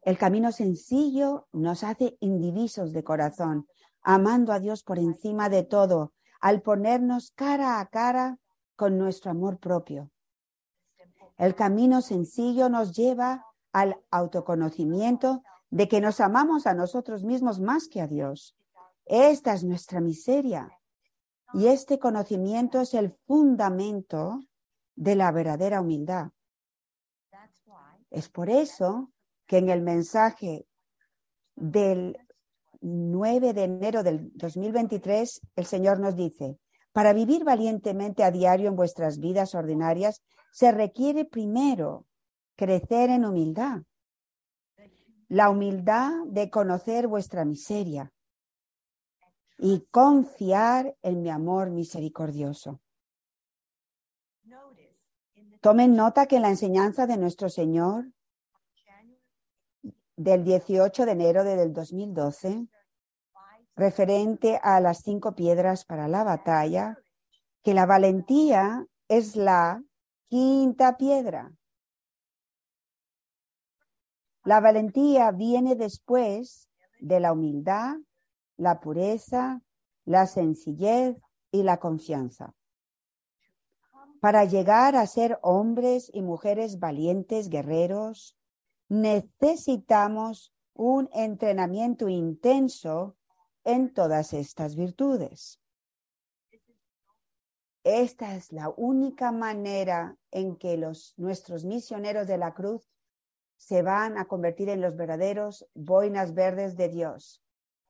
El 0.04 0.18
camino 0.18 0.52
sencillo 0.52 1.48
nos 1.52 1.84
hace 1.84 2.18
indivisos 2.22 2.94
de 2.94 3.04
corazón, 3.04 3.68
amando 4.02 4.54
a 4.54 4.60
Dios 4.60 4.84
por 4.84 5.00
encima 5.00 5.50
de 5.50 5.64
todo, 5.64 6.14
al 6.40 6.62
ponernos 6.62 7.32
cara 7.32 7.82
a 7.82 7.88
cara 7.88 8.38
con 8.76 8.98
nuestro 8.98 9.32
amor 9.32 9.60
propio. 9.60 10.12
El 11.38 11.56
camino 11.56 12.02
sencillo 12.02 12.70
nos 12.70 12.96
lleva 12.96 13.46
al 13.74 14.00
autoconocimiento 14.12 15.44
de 15.70 15.88
que 15.88 16.00
nos 16.00 16.20
amamos 16.20 16.68
a 16.68 16.74
nosotros 16.74 17.24
mismos 17.24 17.60
más 17.60 17.88
que 17.88 18.02
a 18.02 18.08
Dios. 18.08 18.56
Esta 19.06 19.54
es 19.54 19.64
nuestra 19.64 20.00
miseria. 20.00 20.70
Y 21.54 21.68
este 21.68 21.98
conocimiento 21.98 22.80
es 22.80 22.94
el 22.94 23.12
fundamento 23.26 24.40
de 25.00 25.16
la 25.16 25.32
verdadera 25.32 25.80
humildad. 25.80 26.32
Es 28.12 28.28
por 28.28 28.50
eso 28.50 29.12
que 29.48 29.58
en 29.58 29.70
el 29.70 29.82
mensaje 29.82 30.68
del 31.56 32.18
9 32.82 33.54
de 33.54 33.64
enero 33.64 34.04
del 34.04 34.30
2023, 34.34 35.42
el 35.56 35.66
Señor 35.66 36.00
nos 36.00 36.18
dice, 36.18 36.60
para 36.92 37.14
vivir 37.14 37.46
valientemente 37.46 38.26
a 38.26 38.32
diario 38.32 38.68
en 38.68 38.76
vuestras 38.76 39.20
vidas 39.20 39.56
ordinarias, 39.56 40.22
se 40.52 40.72
requiere 40.74 41.24
primero 41.24 42.06
crecer 42.58 43.10
en 43.10 43.24
humildad. 43.24 43.84
La 45.30 45.50
humildad 45.50 46.12
de 46.26 46.50
conocer 46.50 47.08
vuestra 47.08 47.46
miseria 47.46 48.12
y 49.58 49.88
confiar 49.92 50.98
en 51.02 51.22
mi 51.22 51.30
amor 51.30 51.70
misericordioso. 51.70 52.82
Tomen 55.62 55.94
nota 55.94 56.26
que 56.26 56.38
en 56.38 56.44
la 56.44 56.50
enseñanza 56.50 57.06
de 57.06 57.18
nuestro 57.18 57.50
Señor 57.50 58.06
del 60.16 60.46
18 60.46 61.06
de 61.06 61.12
enero 61.12 61.44
del 61.44 61.74
2012, 61.74 62.68
referente 63.76 64.60
a 64.64 64.80
las 64.80 65.00
cinco 65.00 65.36
piedras 65.36 65.84
para 65.84 66.08
la 66.08 66.24
batalla, 66.24 66.98
que 67.62 67.74
la 67.74 67.86
valentía 67.86 68.86
es 69.10 69.36
la 69.36 69.84
quinta 70.30 70.96
piedra. 70.96 71.52
La 74.46 74.62
valentía 74.62 75.32
viene 75.32 75.76
después 75.76 76.70
de 77.02 77.20
la 77.20 77.34
humildad, 77.34 77.98
la 78.56 78.80
pureza, 78.80 79.62
la 80.06 80.26
sencillez 80.26 81.18
y 81.52 81.64
la 81.64 81.80
confianza. 81.80 82.54
Para 84.22 84.44
llegar 84.44 84.96
a 84.96 85.08
ser 85.08 85.40
hombres 85.42 86.12
y 86.14 86.22
mujeres 86.22 86.80
valientes, 86.80 87.50
guerreros, 87.50 88.38
necesitamos 88.90 90.54
un 90.74 91.10
entrenamiento 91.14 92.10
intenso 92.10 93.16
en 93.64 93.94
todas 93.94 94.34
estas 94.34 94.76
virtudes. 94.76 95.62
Esta 97.84 98.36
es 98.36 98.52
la 98.52 98.70
única 98.76 99.32
manera 99.32 100.18
en 100.32 100.58
que 100.58 100.76
los, 100.76 101.14
nuestros 101.18 101.64
misioneros 101.64 102.28
de 102.28 102.38
la 102.38 102.54
cruz 102.54 102.92
se 103.56 103.82
van 103.82 104.18
a 104.18 104.26
convertir 104.26 104.70
en 104.70 104.82
los 104.82 104.96
verdaderos 104.96 105.66
boinas 105.74 106.34
verdes 106.34 106.76
de 106.76 106.90
Dios. 106.90 107.42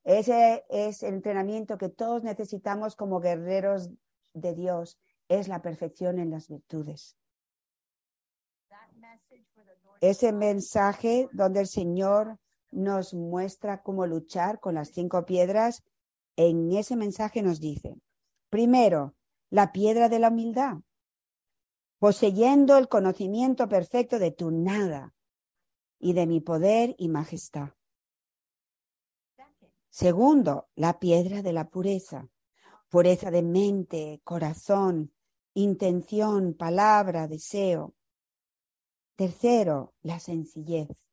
Ese 0.04 0.66
es 0.70 1.04
el 1.04 1.16
entrenamiento 1.16 1.78
que 1.78 1.90
todos 1.90 2.24
necesitamos 2.24 2.96
como 2.96 3.20
guerreros 3.20 3.90
de 4.34 4.54
Dios, 4.54 5.00
es 5.30 5.48
la 5.48 5.62
perfección 5.62 6.20
en 6.20 6.32
las 6.32 6.50
virtudes 6.50 7.16
ese 10.02 10.32
mensaje 10.32 11.30
donde 11.34 11.62
el 11.62 11.68
Señor 11.68 12.40
nos 12.72 13.14
muestra 13.14 13.82
cómo 13.82 14.06
luchar 14.06 14.60
con 14.60 14.76
las 14.76 14.90
cinco 14.90 15.26
piedras, 15.26 15.84
en 16.36 16.72
ese 16.72 16.96
mensaje 16.96 17.42
nos 17.42 17.60
dice, 17.60 17.96
primero, 18.50 19.16
la 19.50 19.72
piedra 19.72 20.08
de 20.10 20.20
la 20.20 20.30
humildad, 20.30 20.78
poseyendo 21.98 22.78
el 22.78 22.88
conocimiento 22.88 23.68
perfecto 23.68 24.20
de 24.20 24.32
tu 24.32 24.52
nada 24.52 25.14
y 26.00 26.14
de 26.14 26.28
mi 26.28 26.40
poder 26.40 26.96
y 26.98 27.10
majestad. 27.10 27.70
Segundo, 29.90 30.70
la 30.76 31.00
piedra 31.00 31.42
de 31.42 31.52
la 31.52 31.70
pureza, 31.70 32.30
pureza 32.90 33.32
de 33.32 33.42
mente, 33.42 34.22
corazón, 34.24 35.12
intención, 35.64 36.54
palabra, 36.54 37.28
deseo. 37.28 37.96
Tercero, 39.16 39.94
la 40.02 40.20
sencillez. 40.20 41.10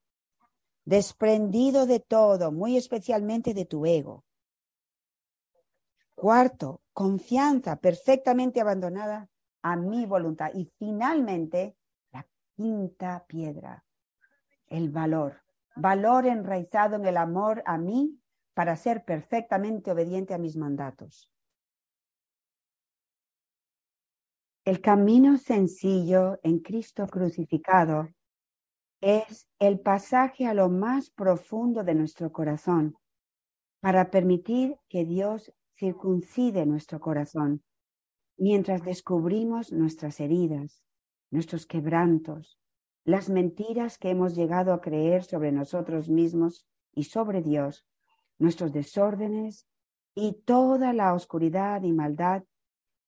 Desprendido 0.84 1.86
de 1.86 2.00
todo, 2.00 2.52
muy 2.52 2.76
especialmente 2.76 3.54
de 3.54 3.64
tu 3.64 3.86
ego. 3.86 4.24
Cuarto, 6.14 6.82
confianza 6.92 7.76
perfectamente 7.76 8.60
abandonada 8.60 9.28
a 9.62 9.76
mi 9.76 10.06
voluntad. 10.06 10.50
Y 10.54 10.72
finalmente, 10.78 11.76
la 12.12 12.26
quinta 12.54 13.24
piedra, 13.26 13.84
el 14.68 14.90
valor. 14.90 15.42
Valor 15.74 16.26
enraizado 16.26 16.96
en 16.96 17.06
el 17.06 17.16
amor 17.16 17.62
a 17.66 17.76
mí 17.76 18.18
para 18.54 18.76
ser 18.76 19.04
perfectamente 19.04 19.90
obediente 19.90 20.32
a 20.32 20.38
mis 20.38 20.56
mandatos. 20.56 21.30
El 24.66 24.80
camino 24.80 25.38
sencillo 25.38 26.40
en 26.42 26.58
Cristo 26.58 27.06
crucificado 27.06 28.08
es 29.00 29.46
el 29.60 29.78
pasaje 29.78 30.44
a 30.46 30.54
lo 30.54 30.68
más 30.68 31.08
profundo 31.08 31.84
de 31.84 31.94
nuestro 31.94 32.32
corazón 32.32 32.96
para 33.78 34.10
permitir 34.10 34.76
que 34.88 35.04
Dios 35.04 35.52
circuncide 35.76 36.66
nuestro 36.66 36.98
corazón 36.98 37.62
mientras 38.36 38.82
descubrimos 38.82 39.70
nuestras 39.70 40.18
heridas, 40.18 40.82
nuestros 41.30 41.64
quebrantos, 41.64 42.58
las 43.04 43.28
mentiras 43.28 43.98
que 43.98 44.10
hemos 44.10 44.34
llegado 44.34 44.72
a 44.72 44.80
creer 44.80 45.22
sobre 45.22 45.52
nosotros 45.52 46.08
mismos 46.08 46.66
y 46.92 47.04
sobre 47.04 47.40
Dios, 47.40 47.86
nuestros 48.40 48.72
desórdenes 48.72 49.68
y 50.16 50.42
toda 50.44 50.92
la 50.92 51.14
oscuridad 51.14 51.84
y 51.84 51.92
maldad 51.92 52.42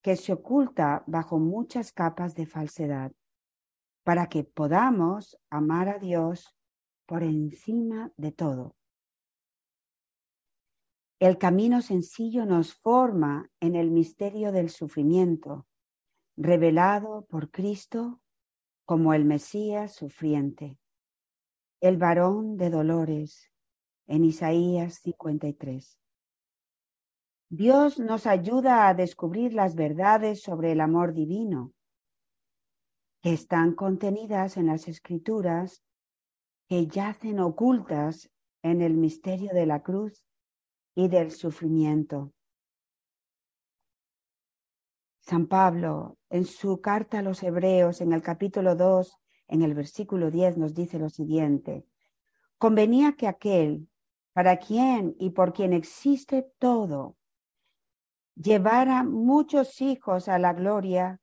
que 0.01 0.15
se 0.15 0.33
oculta 0.33 1.03
bajo 1.07 1.39
muchas 1.39 1.91
capas 1.91 2.35
de 2.35 2.45
falsedad, 2.45 3.11
para 4.03 4.27
que 4.27 4.43
podamos 4.43 5.37
amar 5.49 5.89
a 5.89 5.99
Dios 5.99 6.55
por 7.05 7.23
encima 7.23 8.11
de 8.17 8.31
todo. 8.31 8.75
El 11.19 11.37
camino 11.37 11.81
sencillo 11.81 12.45
nos 12.45 12.75
forma 12.75 13.51
en 13.59 13.75
el 13.75 13.91
misterio 13.91 14.53
del 14.53 14.69
sufrimiento, 14.69 15.67
revelado 16.37 17.25
por 17.25 17.51
Cristo 17.51 18.21
como 18.85 19.13
el 19.13 19.25
Mesías 19.25 19.93
sufriente, 19.93 20.79
el 21.81 21.97
varón 21.97 22.55
de 22.55 22.69
dolores, 22.69 23.51
en 24.07 24.23
Isaías 24.23 24.95
53. 25.03 25.99
Dios 27.51 27.97
nos 27.97 28.27
ayuda 28.27 28.87
a 28.87 28.93
descubrir 28.93 29.53
las 29.53 29.73
verdades 29.73 30.43
sobre 30.43 30.71
el 30.71 30.81
amor 30.81 31.13
divino 31.13 31.73
que 33.23 33.33
están 33.33 33.73
contenidas 33.73 34.55
en 34.55 34.67
las 34.67 34.87
escrituras 34.87 35.83
que 36.67 36.85
yacen 36.85 37.39
ocultas 37.39 38.29
en 38.61 38.83
el 38.83 38.93
misterio 38.93 39.51
de 39.51 39.65
la 39.65 39.81
cruz 39.81 40.23
y 40.93 41.07
del 41.07 41.31
sufrimiento. 41.31 42.33
San 45.21 45.47
Pablo, 45.47 46.19
en 46.29 46.45
su 46.45 46.81
carta 46.81 47.19
a 47.19 47.23
los 47.23 47.41
Hebreos, 47.41 48.01
en 48.01 48.13
el 48.13 48.21
capítulo 48.21 48.75
2, 48.75 49.17
en 49.47 49.63
el 49.63 49.73
versículo 49.73 50.29
10, 50.29 50.57
nos 50.57 50.75
dice 50.75 50.99
lo 50.99 51.09
siguiente. 51.09 51.83
Convenía 52.59 53.13
que 53.13 53.27
aquel, 53.27 53.89
para 54.33 54.57
quien 54.57 55.15
y 55.17 55.31
por 55.31 55.51
quien 55.51 55.73
existe 55.73 56.51
todo, 56.59 57.18
llevara 58.35 59.03
muchos 59.03 59.81
hijos 59.81 60.27
a 60.27 60.39
la 60.39 60.53
gloria, 60.53 61.19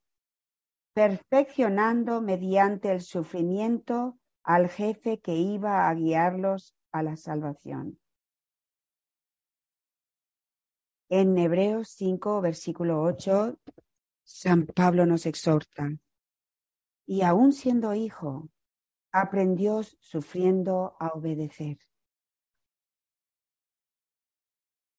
perfeccionando 0.95 2.21
mediante 2.21 2.91
el 2.91 3.03
sufrimiento 3.03 4.19
al 4.43 4.69
jefe 4.69 5.21
que 5.21 5.35
iba 5.35 5.89
a 5.89 5.95
guiarlos 5.95 6.75
a 6.93 7.03
la 7.03 7.17
salvación. 7.17 7.99
En 11.09 11.37
Hebreos 11.39 11.89
5, 11.91 12.41
versículo 12.41 13.03
8, 13.03 13.59
San 14.25 14.67
Pablo 14.67 15.07
nos 15.07 15.27
exhorta, 15.27 15.97
y 17.07 17.23
aún 17.23 17.53
siendo 17.53 17.95
hijo, 17.95 18.49
aprendió 19.13 19.83
sufriendo 20.01 20.97
a 20.99 21.09
obedecer. 21.09 21.79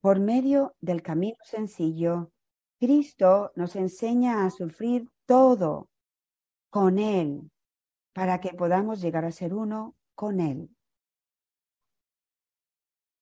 Por 0.07 0.21
medio 0.21 0.73
del 0.79 1.01
camino 1.01 1.35
sencillo, 1.43 2.31
Cristo 2.79 3.51
nos 3.57 3.75
enseña 3.75 4.45
a 4.45 4.51
sufrir 4.51 5.09
todo 5.25 5.89
con 6.69 6.97
Él 6.97 7.51
para 8.13 8.39
que 8.39 8.53
podamos 8.53 9.01
llegar 9.01 9.25
a 9.25 9.33
ser 9.33 9.53
uno 9.53 9.97
con 10.15 10.39
Él. 10.39 10.73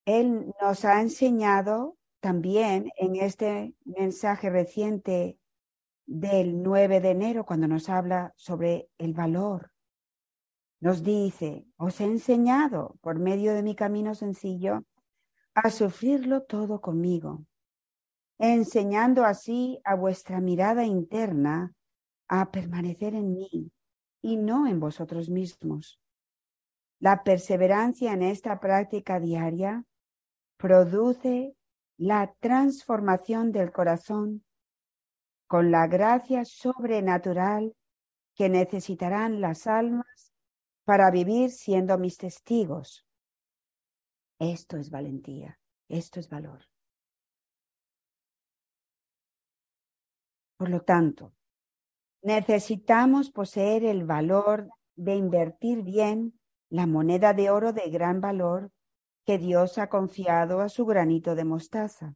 Él 0.05 0.53
nos 0.61 0.85
ha 0.85 1.01
enseñado 1.01 1.97
también 2.19 2.91
en 2.97 3.15
este 3.15 3.73
mensaje 3.83 4.51
reciente 4.51 5.39
del 6.05 6.61
9 6.61 7.01
de 7.01 7.09
enero, 7.09 7.47
cuando 7.47 7.67
nos 7.67 7.89
habla 7.89 8.31
sobre 8.35 8.91
el 8.99 9.15
valor, 9.15 9.71
nos 10.81 11.01
dice, 11.01 11.65
os 11.77 11.99
he 11.99 12.03
enseñado 12.03 12.95
por 13.01 13.17
medio 13.17 13.55
de 13.55 13.63
mi 13.63 13.73
camino 13.73 14.13
sencillo 14.13 14.85
a 15.55 15.69
sufrirlo 15.69 16.43
todo 16.43 16.81
conmigo, 16.81 17.45
enseñando 18.37 19.23
así 19.23 19.79
a 19.85 19.95
vuestra 19.95 20.41
mirada 20.41 20.83
interna 20.83 21.73
a 22.27 22.51
permanecer 22.51 23.15
en 23.15 23.33
mí 23.33 23.71
y 24.21 24.37
no 24.37 24.67
en 24.67 24.79
vosotros 24.79 25.29
mismos. 25.29 25.99
La 26.99 27.23
perseverancia 27.23 28.13
en 28.13 28.23
esta 28.23 28.59
práctica 28.59 29.19
diaria 29.19 29.85
produce 30.57 31.55
la 31.97 32.33
transformación 32.39 33.51
del 33.51 33.71
corazón 33.71 34.43
con 35.47 35.71
la 35.71 35.87
gracia 35.87 36.43
sobrenatural 36.43 37.75
que 38.35 38.49
necesitarán 38.49 39.39
las 39.39 39.67
almas 39.67 40.33
para 40.83 41.09
vivir 41.11 41.51
siendo 41.51 41.97
mis 41.97 42.17
testigos. 42.17 43.04
Esto 44.39 44.77
es 44.77 44.89
valentía, 44.89 45.59
esto 45.87 46.19
es 46.19 46.29
valor. 46.29 46.65
Por 50.57 50.69
lo 50.69 50.81
tanto, 50.81 51.33
necesitamos 52.21 53.31
poseer 53.31 53.83
el 53.83 54.05
valor 54.05 54.69
de 54.95 55.15
invertir 55.15 55.83
bien 55.83 56.39
la 56.69 56.87
moneda 56.87 57.33
de 57.33 57.49
oro 57.49 57.73
de 57.73 57.89
gran 57.89 58.21
valor 58.21 58.71
que 59.25 59.37
Dios 59.37 59.77
ha 59.77 59.89
confiado 59.89 60.61
a 60.61 60.69
su 60.69 60.85
granito 60.85 61.35
de 61.35 61.45
mostaza. 61.45 62.15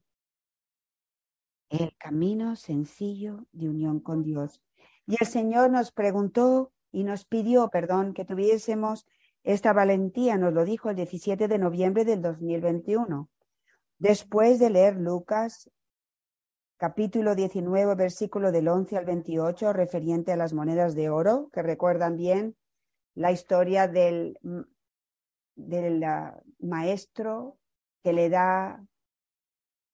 El 1.70 1.96
camino 1.98 2.56
sencillo 2.56 3.46
de 3.52 3.70
unión 3.70 4.00
con 4.00 4.24
Dios. 4.24 4.62
Y 5.06 5.16
el 5.20 5.28
Señor 5.28 5.72
nos 5.72 5.92
preguntó 5.92 6.72
y 6.92 7.04
nos 7.04 7.26
pidió, 7.26 7.70
perdón, 7.70 8.14
que 8.14 8.26
tuviésemos 8.26 9.06
esta 9.52 9.74
valentía, 9.74 10.38
nos 10.38 10.54
lo 10.54 10.64
dijo 10.64 10.92
el 10.92 10.96
17 10.96 11.48
de 11.48 11.58
noviembre 11.58 12.06
del 12.06 12.22
2021. 12.22 13.30
Después 13.98 14.60
de 14.60 14.70
leer 14.70 14.96
Lucas 14.96 15.72
capítulo 16.78 17.34
19, 17.34 17.96
versículo 17.96 18.52
del 18.52 18.68
11 18.68 18.98
al 18.98 19.06
28, 19.06 19.74
referiente 19.74 20.32
a 20.32 20.38
las 20.38 20.54
monedas 20.54 20.94
de 20.94 21.10
oro, 21.10 21.50
que 21.52 21.64
recuerdan 21.64 22.16
bien 22.16 22.56
la 23.16 23.32
historia 23.32 23.88
del 23.88 24.38
del 25.56 26.06
maestro 26.60 27.58
que 28.04 28.14
le 28.14 28.30
da 28.30 28.86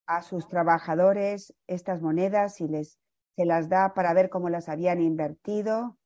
a 0.05 0.21
sus 0.21 0.49
trabajadores 0.49 1.55
estas 1.65 2.01
monedas 2.01 2.59
y 2.59 2.67
les 2.67 2.99
se 3.37 3.45
las 3.45 3.69
da 3.69 3.93
para 3.93 4.13
ver 4.13 4.29
cómo 4.29 4.49
las 4.49 4.69
habían 4.69 5.01
invertido. 5.01 5.97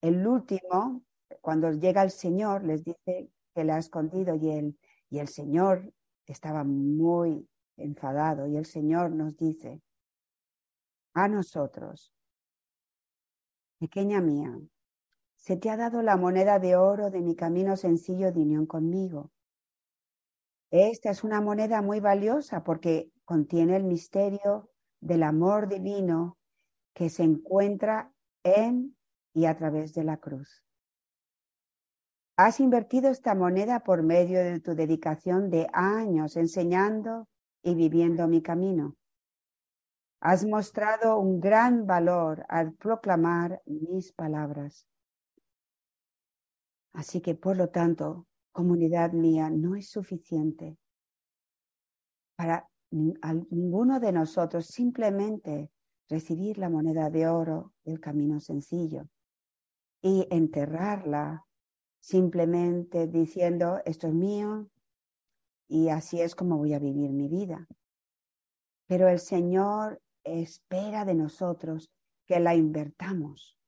El 0.00 0.26
último, 0.26 1.03
cuando 1.44 1.70
llega 1.72 2.02
el 2.02 2.10
Señor, 2.10 2.64
les 2.64 2.82
dice 2.84 3.30
que 3.54 3.64
la 3.64 3.76
ha 3.76 3.78
escondido 3.78 4.34
y 4.34 4.48
el, 4.48 4.78
y 5.10 5.18
el 5.18 5.28
Señor 5.28 5.92
estaba 6.24 6.64
muy 6.64 7.46
enfadado 7.76 8.46
y 8.46 8.56
el 8.56 8.64
Señor 8.64 9.10
nos 9.10 9.36
dice 9.36 9.82
a 11.12 11.28
nosotros, 11.28 12.14
pequeña 13.78 14.22
mía, 14.22 14.58
se 15.36 15.58
te 15.58 15.68
ha 15.68 15.76
dado 15.76 16.00
la 16.00 16.16
moneda 16.16 16.58
de 16.58 16.76
oro 16.76 17.10
de 17.10 17.20
mi 17.20 17.36
camino 17.36 17.76
sencillo 17.76 18.32
de 18.32 18.40
unión 18.40 18.64
conmigo. 18.64 19.30
Esta 20.70 21.10
es 21.10 21.24
una 21.24 21.42
moneda 21.42 21.82
muy 21.82 22.00
valiosa 22.00 22.64
porque 22.64 23.12
contiene 23.26 23.76
el 23.76 23.84
misterio 23.84 24.70
del 24.98 25.22
amor 25.22 25.68
divino 25.68 26.38
que 26.94 27.10
se 27.10 27.22
encuentra 27.22 28.10
en 28.42 28.96
y 29.34 29.44
a 29.44 29.54
través 29.54 29.92
de 29.92 30.04
la 30.04 30.16
cruz. 30.16 30.63
Has 32.36 32.58
invertido 32.58 33.10
esta 33.10 33.36
moneda 33.36 33.84
por 33.84 34.02
medio 34.02 34.42
de 34.42 34.58
tu 34.58 34.74
dedicación 34.74 35.50
de 35.50 35.68
años 35.72 36.36
enseñando 36.36 37.28
y 37.62 37.76
viviendo 37.76 38.26
mi 38.26 38.42
camino. 38.42 38.96
Has 40.20 40.44
mostrado 40.44 41.18
un 41.20 41.38
gran 41.38 41.86
valor 41.86 42.44
al 42.48 42.72
proclamar 42.72 43.62
mis 43.66 44.12
palabras. 44.12 44.84
Así 46.92 47.20
que, 47.20 47.36
por 47.36 47.56
lo 47.56 47.68
tanto, 47.68 48.26
comunidad 48.50 49.12
mía, 49.12 49.48
no 49.48 49.76
es 49.76 49.90
suficiente 49.90 50.76
para 52.36 52.68
ninguno 52.90 54.00
de 54.00 54.10
nosotros 54.10 54.66
simplemente 54.66 55.70
recibir 56.08 56.58
la 56.58 56.68
moneda 56.68 57.10
de 57.10 57.28
oro 57.28 57.74
del 57.84 58.00
camino 58.00 58.40
sencillo 58.40 59.08
y 60.02 60.26
enterrarla 60.30 61.44
simplemente 62.04 63.06
diciendo, 63.06 63.80
esto 63.86 64.08
es 64.08 64.12
mío 64.12 64.68
y 65.66 65.88
así 65.88 66.20
es 66.20 66.34
como 66.34 66.58
voy 66.58 66.74
a 66.74 66.78
vivir 66.78 67.12
mi 67.12 67.28
vida. 67.28 67.66
Pero 68.86 69.08
el 69.08 69.18
Señor 69.18 70.02
espera 70.22 71.06
de 71.06 71.14
nosotros 71.14 71.90
que 72.26 72.40
la 72.40 72.54
invertamos. 72.54 73.58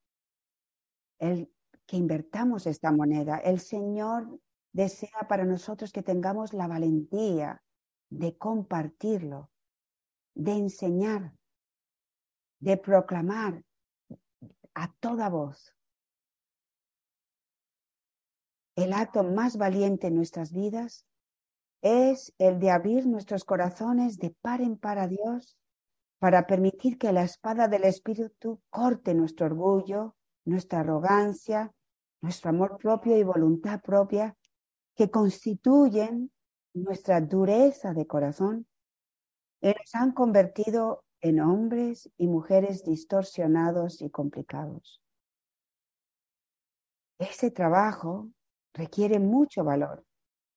Él 1.19 1.51
que 1.87 1.97
invertamos 1.97 2.67
esta 2.67 2.91
moneda. 2.93 3.39
El 3.39 3.61
Señor 3.61 4.39
desea 4.73 5.27
para 5.29 5.45
nosotros 5.45 5.93
que 5.93 6.03
tengamos 6.03 6.53
la 6.53 6.67
valentía 6.67 7.63
de 8.11 8.37
compartirlo, 8.37 9.51
de 10.35 10.53
enseñar, 10.53 11.33
de 12.59 12.77
proclamar 12.77 13.65
a 14.75 14.93
toda 15.01 15.31
voz. 15.31 15.76
El 18.77 18.93
acto 18.93 19.25
más 19.25 19.57
valiente 19.57 20.09
en 20.09 20.15
nuestras 20.15 20.53
vidas 20.53 21.07
es 21.81 22.35
el 22.39 22.59
de 22.61 22.71
abrir 22.71 23.07
nuestros 23.07 23.45
corazones 23.45 24.19
de 24.19 24.31
par 24.43 24.61
en 24.61 24.77
par 24.77 24.99
a 24.99 25.09
Dios 25.09 25.57
para 26.19 26.47
permitir 26.47 26.99
que 26.99 27.13
la 27.13 27.23
espada 27.23 27.69
del 27.69 27.85
Espíritu 27.85 28.61
corte 28.69 29.15
nuestro 29.15 29.47
orgullo, 29.47 30.15
nuestra 30.45 30.81
arrogancia, 30.81 31.73
nuestro 32.21 32.51
amor 32.51 32.77
propio 32.77 33.17
y 33.17 33.23
voluntad 33.23 33.81
propia, 33.81 34.37
que 34.95 35.11
constituyen 35.11 36.31
nuestra 36.75 37.21
dureza 37.23 37.95
de 37.95 38.07
corazón 38.07 38.67
y 39.63 39.69
nos 39.69 39.95
han 39.95 40.13
convertido 40.13 41.05
en 41.21 41.41
hombres 41.41 42.11
y 42.19 42.27
mujeres 42.27 42.85
distorsionados 42.85 44.03
y 44.03 44.11
complicados. 44.11 45.01
Ese 47.19 47.51
trabajo 47.51 48.31
requiere 48.77 49.19
mucho 49.19 49.65
valor. 49.65 50.05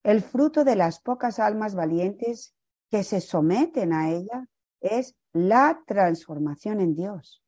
El 0.04 0.22
fruto 0.22 0.64
de 0.64 0.76
las 0.76 1.00
pocas 1.00 1.40
almas 1.40 1.76
valientes 1.76 2.54
que 2.90 3.04
se 3.04 3.22
someten 3.22 3.94
a 3.94 4.12
ella 4.12 4.48
es 4.82 5.16
la 5.34 5.82
transformación 5.86 6.82
en 6.82 6.96
Dios. 6.96 7.44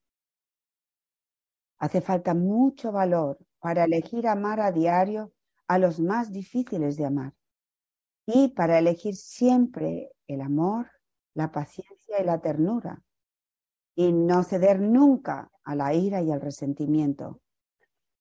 Hace 1.78 2.02
falta 2.02 2.34
mucho 2.34 2.92
valor 2.92 3.38
para 3.60 3.86
elegir 3.86 4.28
amar 4.28 4.60
a 4.60 4.72
diario 4.72 5.34
a 5.68 5.78
los 5.78 6.00
más 6.00 6.32
difíciles 6.32 6.98
de 6.98 7.06
amar 7.06 7.34
y 8.26 8.50
para 8.50 8.78
elegir 8.78 9.16
siempre 9.16 10.12
el 10.28 10.42
amor, 10.42 10.90
la 11.34 11.52
paciencia 11.52 12.22
y 12.22 12.24
la 12.24 12.40
ternura 12.40 13.02
y 13.96 14.14
no 14.14 14.44
ceder 14.44 14.80
nunca 14.80 15.52
a 15.64 15.76
la 15.76 15.94
ira 15.94 16.22
y 16.22 16.32
al 16.32 16.42
resentimiento. 16.42 17.40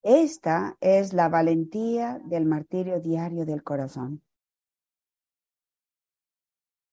Esta 0.02 0.78
es 0.80 1.12
la 1.12 1.28
valentía 1.28 2.20
del 2.24 2.46
martirio 2.46 3.00
diario 3.00 3.44
del 3.44 3.62
corazón. 3.62 4.22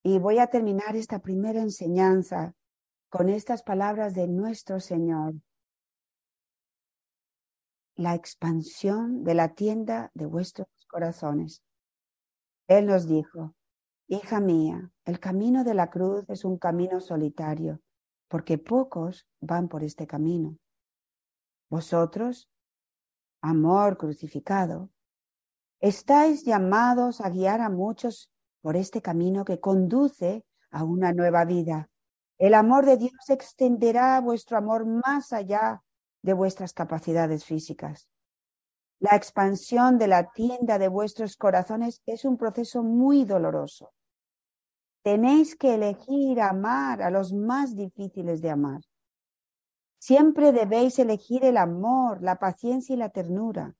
Y 0.03 0.19
voy 0.19 0.39
a 0.39 0.47
terminar 0.47 0.95
esta 0.95 1.19
primera 1.19 1.61
enseñanza 1.61 2.53
con 3.09 3.29
estas 3.29 3.63
palabras 3.63 4.13
de 4.13 4.27
nuestro 4.27 4.81
Señor. 4.81 5.35
La 7.95 8.13
expansión 8.13 9.23
de 9.23 9.33
la 9.33 9.55
tienda 9.55 10.11
de 10.13 10.25
vuestros 10.25 10.67
corazones. 10.89 11.63
Él 12.67 12.85
nos 12.85 13.07
dijo, 13.07 13.55
hija 14.07 14.41
mía, 14.41 14.91
el 15.05 15.19
camino 15.19 15.63
de 15.63 15.73
la 15.73 15.89
cruz 15.89 16.25
es 16.29 16.43
un 16.43 16.57
camino 16.57 16.99
solitario, 16.99 17.81
porque 18.27 18.57
pocos 18.57 19.25
van 19.39 19.69
por 19.69 19.83
este 19.83 20.05
camino. 20.05 20.57
Vosotros, 21.69 22.49
amor 23.41 23.97
crucificado, 23.97 24.89
estáis 25.79 26.43
llamados 26.43 27.21
a 27.21 27.29
guiar 27.29 27.61
a 27.61 27.69
muchos 27.69 28.31
por 28.61 28.75
este 28.75 29.01
camino 29.01 29.45
que 29.45 29.59
conduce 29.59 30.45
a 30.71 30.83
una 30.83 31.13
nueva 31.13 31.45
vida. 31.45 31.89
El 32.37 32.53
amor 32.53 32.85
de 32.85 32.97
Dios 32.97 33.29
extenderá 33.29 34.19
vuestro 34.21 34.57
amor 34.57 34.85
más 34.85 35.33
allá 35.33 35.83
de 36.21 36.33
vuestras 36.33 36.73
capacidades 36.73 37.45
físicas. 37.45 38.09
La 38.99 39.15
expansión 39.15 39.97
de 39.97 40.07
la 40.07 40.31
tienda 40.31 40.79
de 40.79 40.87
vuestros 40.87 41.35
corazones 41.35 42.01
es 42.05 42.25
un 42.25 42.37
proceso 42.37 42.83
muy 42.83 43.25
doloroso. 43.25 43.93
Tenéis 45.03 45.55
que 45.55 45.75
elegir 45.75 46.41
amar 46.41 47.01
a 47.01 47.11
los 47.11 47.31
más 47.31 47.75
difíciles 47.75 48.41
de 48.41 48.49
amar. 48.49 48.81
Siempre 49.99 50.51
debéis 50.51 50.99
elegir 50.99 51.43
el 51.43 51.57
amor, 51.57 52.21
la 52.21 52.37
paciencia 52.37 52.93
y 52.93 52.97
la 52.97 53.09
ternura, 53.09 53.75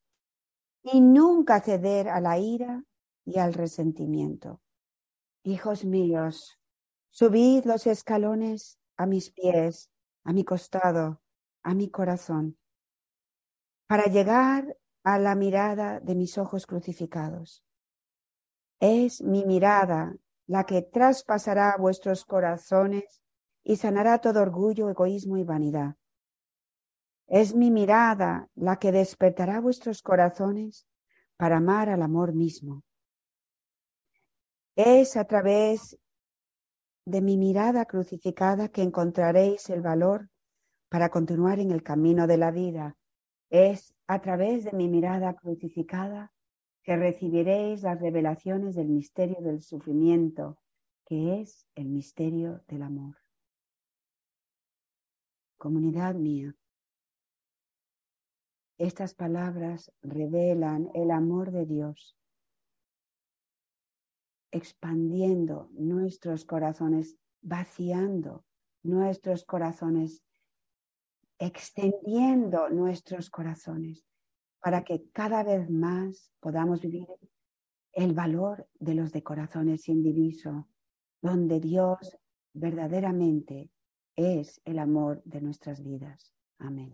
y 0.84 1.02
nunca 1.02 1.62
ceder 1.62 2.10
a 2.10 2.20
la 2.20 2.38
ira 2.40 2.84
y 3.26 3.40
al 3.40 3.54
resentimiento. 3.54 4.62
Hijos 5.44 5.86
míos, 5.86 6.60
subid 7.10 7.66
los 7.66 7.88
escalones 7.88 8.80
a 8.96 9.06
mis 9.06 9.32
pies, 9.32 9.92
a 10.24 10.34
mi 10.34 10.44
costado, 10.44 11.22
a 11.64 11.74
mi 11.74 11.90
corazón, 11.90 12.58
para 13.88 14.06
llegar 14.06 14.78
a 15.04 15.20
la 15.20 15.36
mirada 15.36 16.00
de 16.00 16.16
mis 16.16 16.38
ojos 16.38 16.66
crucificados. 16.66 17.64
Es 18.80 19.22
mi 19.22 19.46
mirada 19.46 20.16
la 20.48 20.66
que 20.66 20.82
traspasará 20.82 21.76
vuestros 21.78 22.26
corazones 22.26 23.22
y 23.64 23.76
sanará 23.76 24.20
todo 24.20 24.42
orgullo, 24.42 24.90
egoísmo 24.90 25.38
y 25.38 25.44
vanidad. 25.44 25.96
Es 27.28 27.54
mi 27.54 27.72
mirada 27.72 28.50
la 28.56 28.78
que 28.78 28.92
despertará 28.92 29.60
vuestros 29.60 30.02
corazones 30.02 30.88
para 31.36 31.58
amar 31.58 31.90
al 31.90 32.02
amor 32.02 32.34
mismo. 32.34 32.84
Es 34.76 35.18
a 35.18 35.26
través 35.26 35.98
de 37.06 37.22
mi 37.22 37.38
mirada 37.38 37.86
crucificada 37.86 38.70
que 38.70 38.82
encontraréis 38.82 39.70
el 39.70 39.82
valor 39.82 40.30
para 40.90 41.10
continuar 41.10 41.60
en 41.60 41.72
el 41.72 41.84
camino 41.84 42.28
de 42.28 42.38
la 42.38 42.52
vida. 42.52 42.98
Es 43.50 43.94
a 44.08 44.22
través 44.22 44.64
de 44.64 44.72
mi 44.72 44.88
mirada 44.88 45.34
crucificada 45.34 46.32
que 46.84 46.96
recibiréis 46.96 47.82
las 47.82 48.00
revelaciones 48.00 48.76
del 48.76 48.88
misterio 48.88 49.42
del 49.42 49.62
sufrimiento, 49.62 50.58
que 51.06 51.42
es 51.42 51.68
el 51.76 51.90
misterio 51.90 52.64
del 52.68 52.84
amor. 52.84 53.18
Comunidad 55.58 56.16
mía, 56.16 56.56
estas 58.78 59.14
palabras 59.14 59.92
revelan 60.02 60.90
el 60.94 61.12
amor 61.12 61.52
de 61.52 61.66
Dios 61.66 62.18
expandiendo 64.52 65.70
nuestros 65.74 66.46
corazones, 66.46 67.18
vaciando 67.42 68.46
nuestros 68.84 69.46
corazones, 69.46 70.24
extendiendo 71.40 72.70
nuestros 72.70 73.30
corazones 73.30 74.06
para 74.60 74.84
que 74.84 75.10
cada 75.12 75.44
vez 75.44 75.70
más 75.70 76.32
podamos 76.40 76.82
vivir 76.82 77.08
el 77.94 78.14
valor 78.14 78.68
de 78.80 78.96
los 78.96 79.12
de 79.12 79.24
corazones 79.24 79.88
indiviso, 79.90 80.68
donde 81.22 81.60
Dios 81.60 82.18
verdaderamente 82.54 83.72
es 84.16 84.62
el 84.66 84.80
amor 84.80 85.22
de 85.26 85.42
nuestras 85.42 85.84
vidas. 85.84 86.34
Amén. 86.60 86.94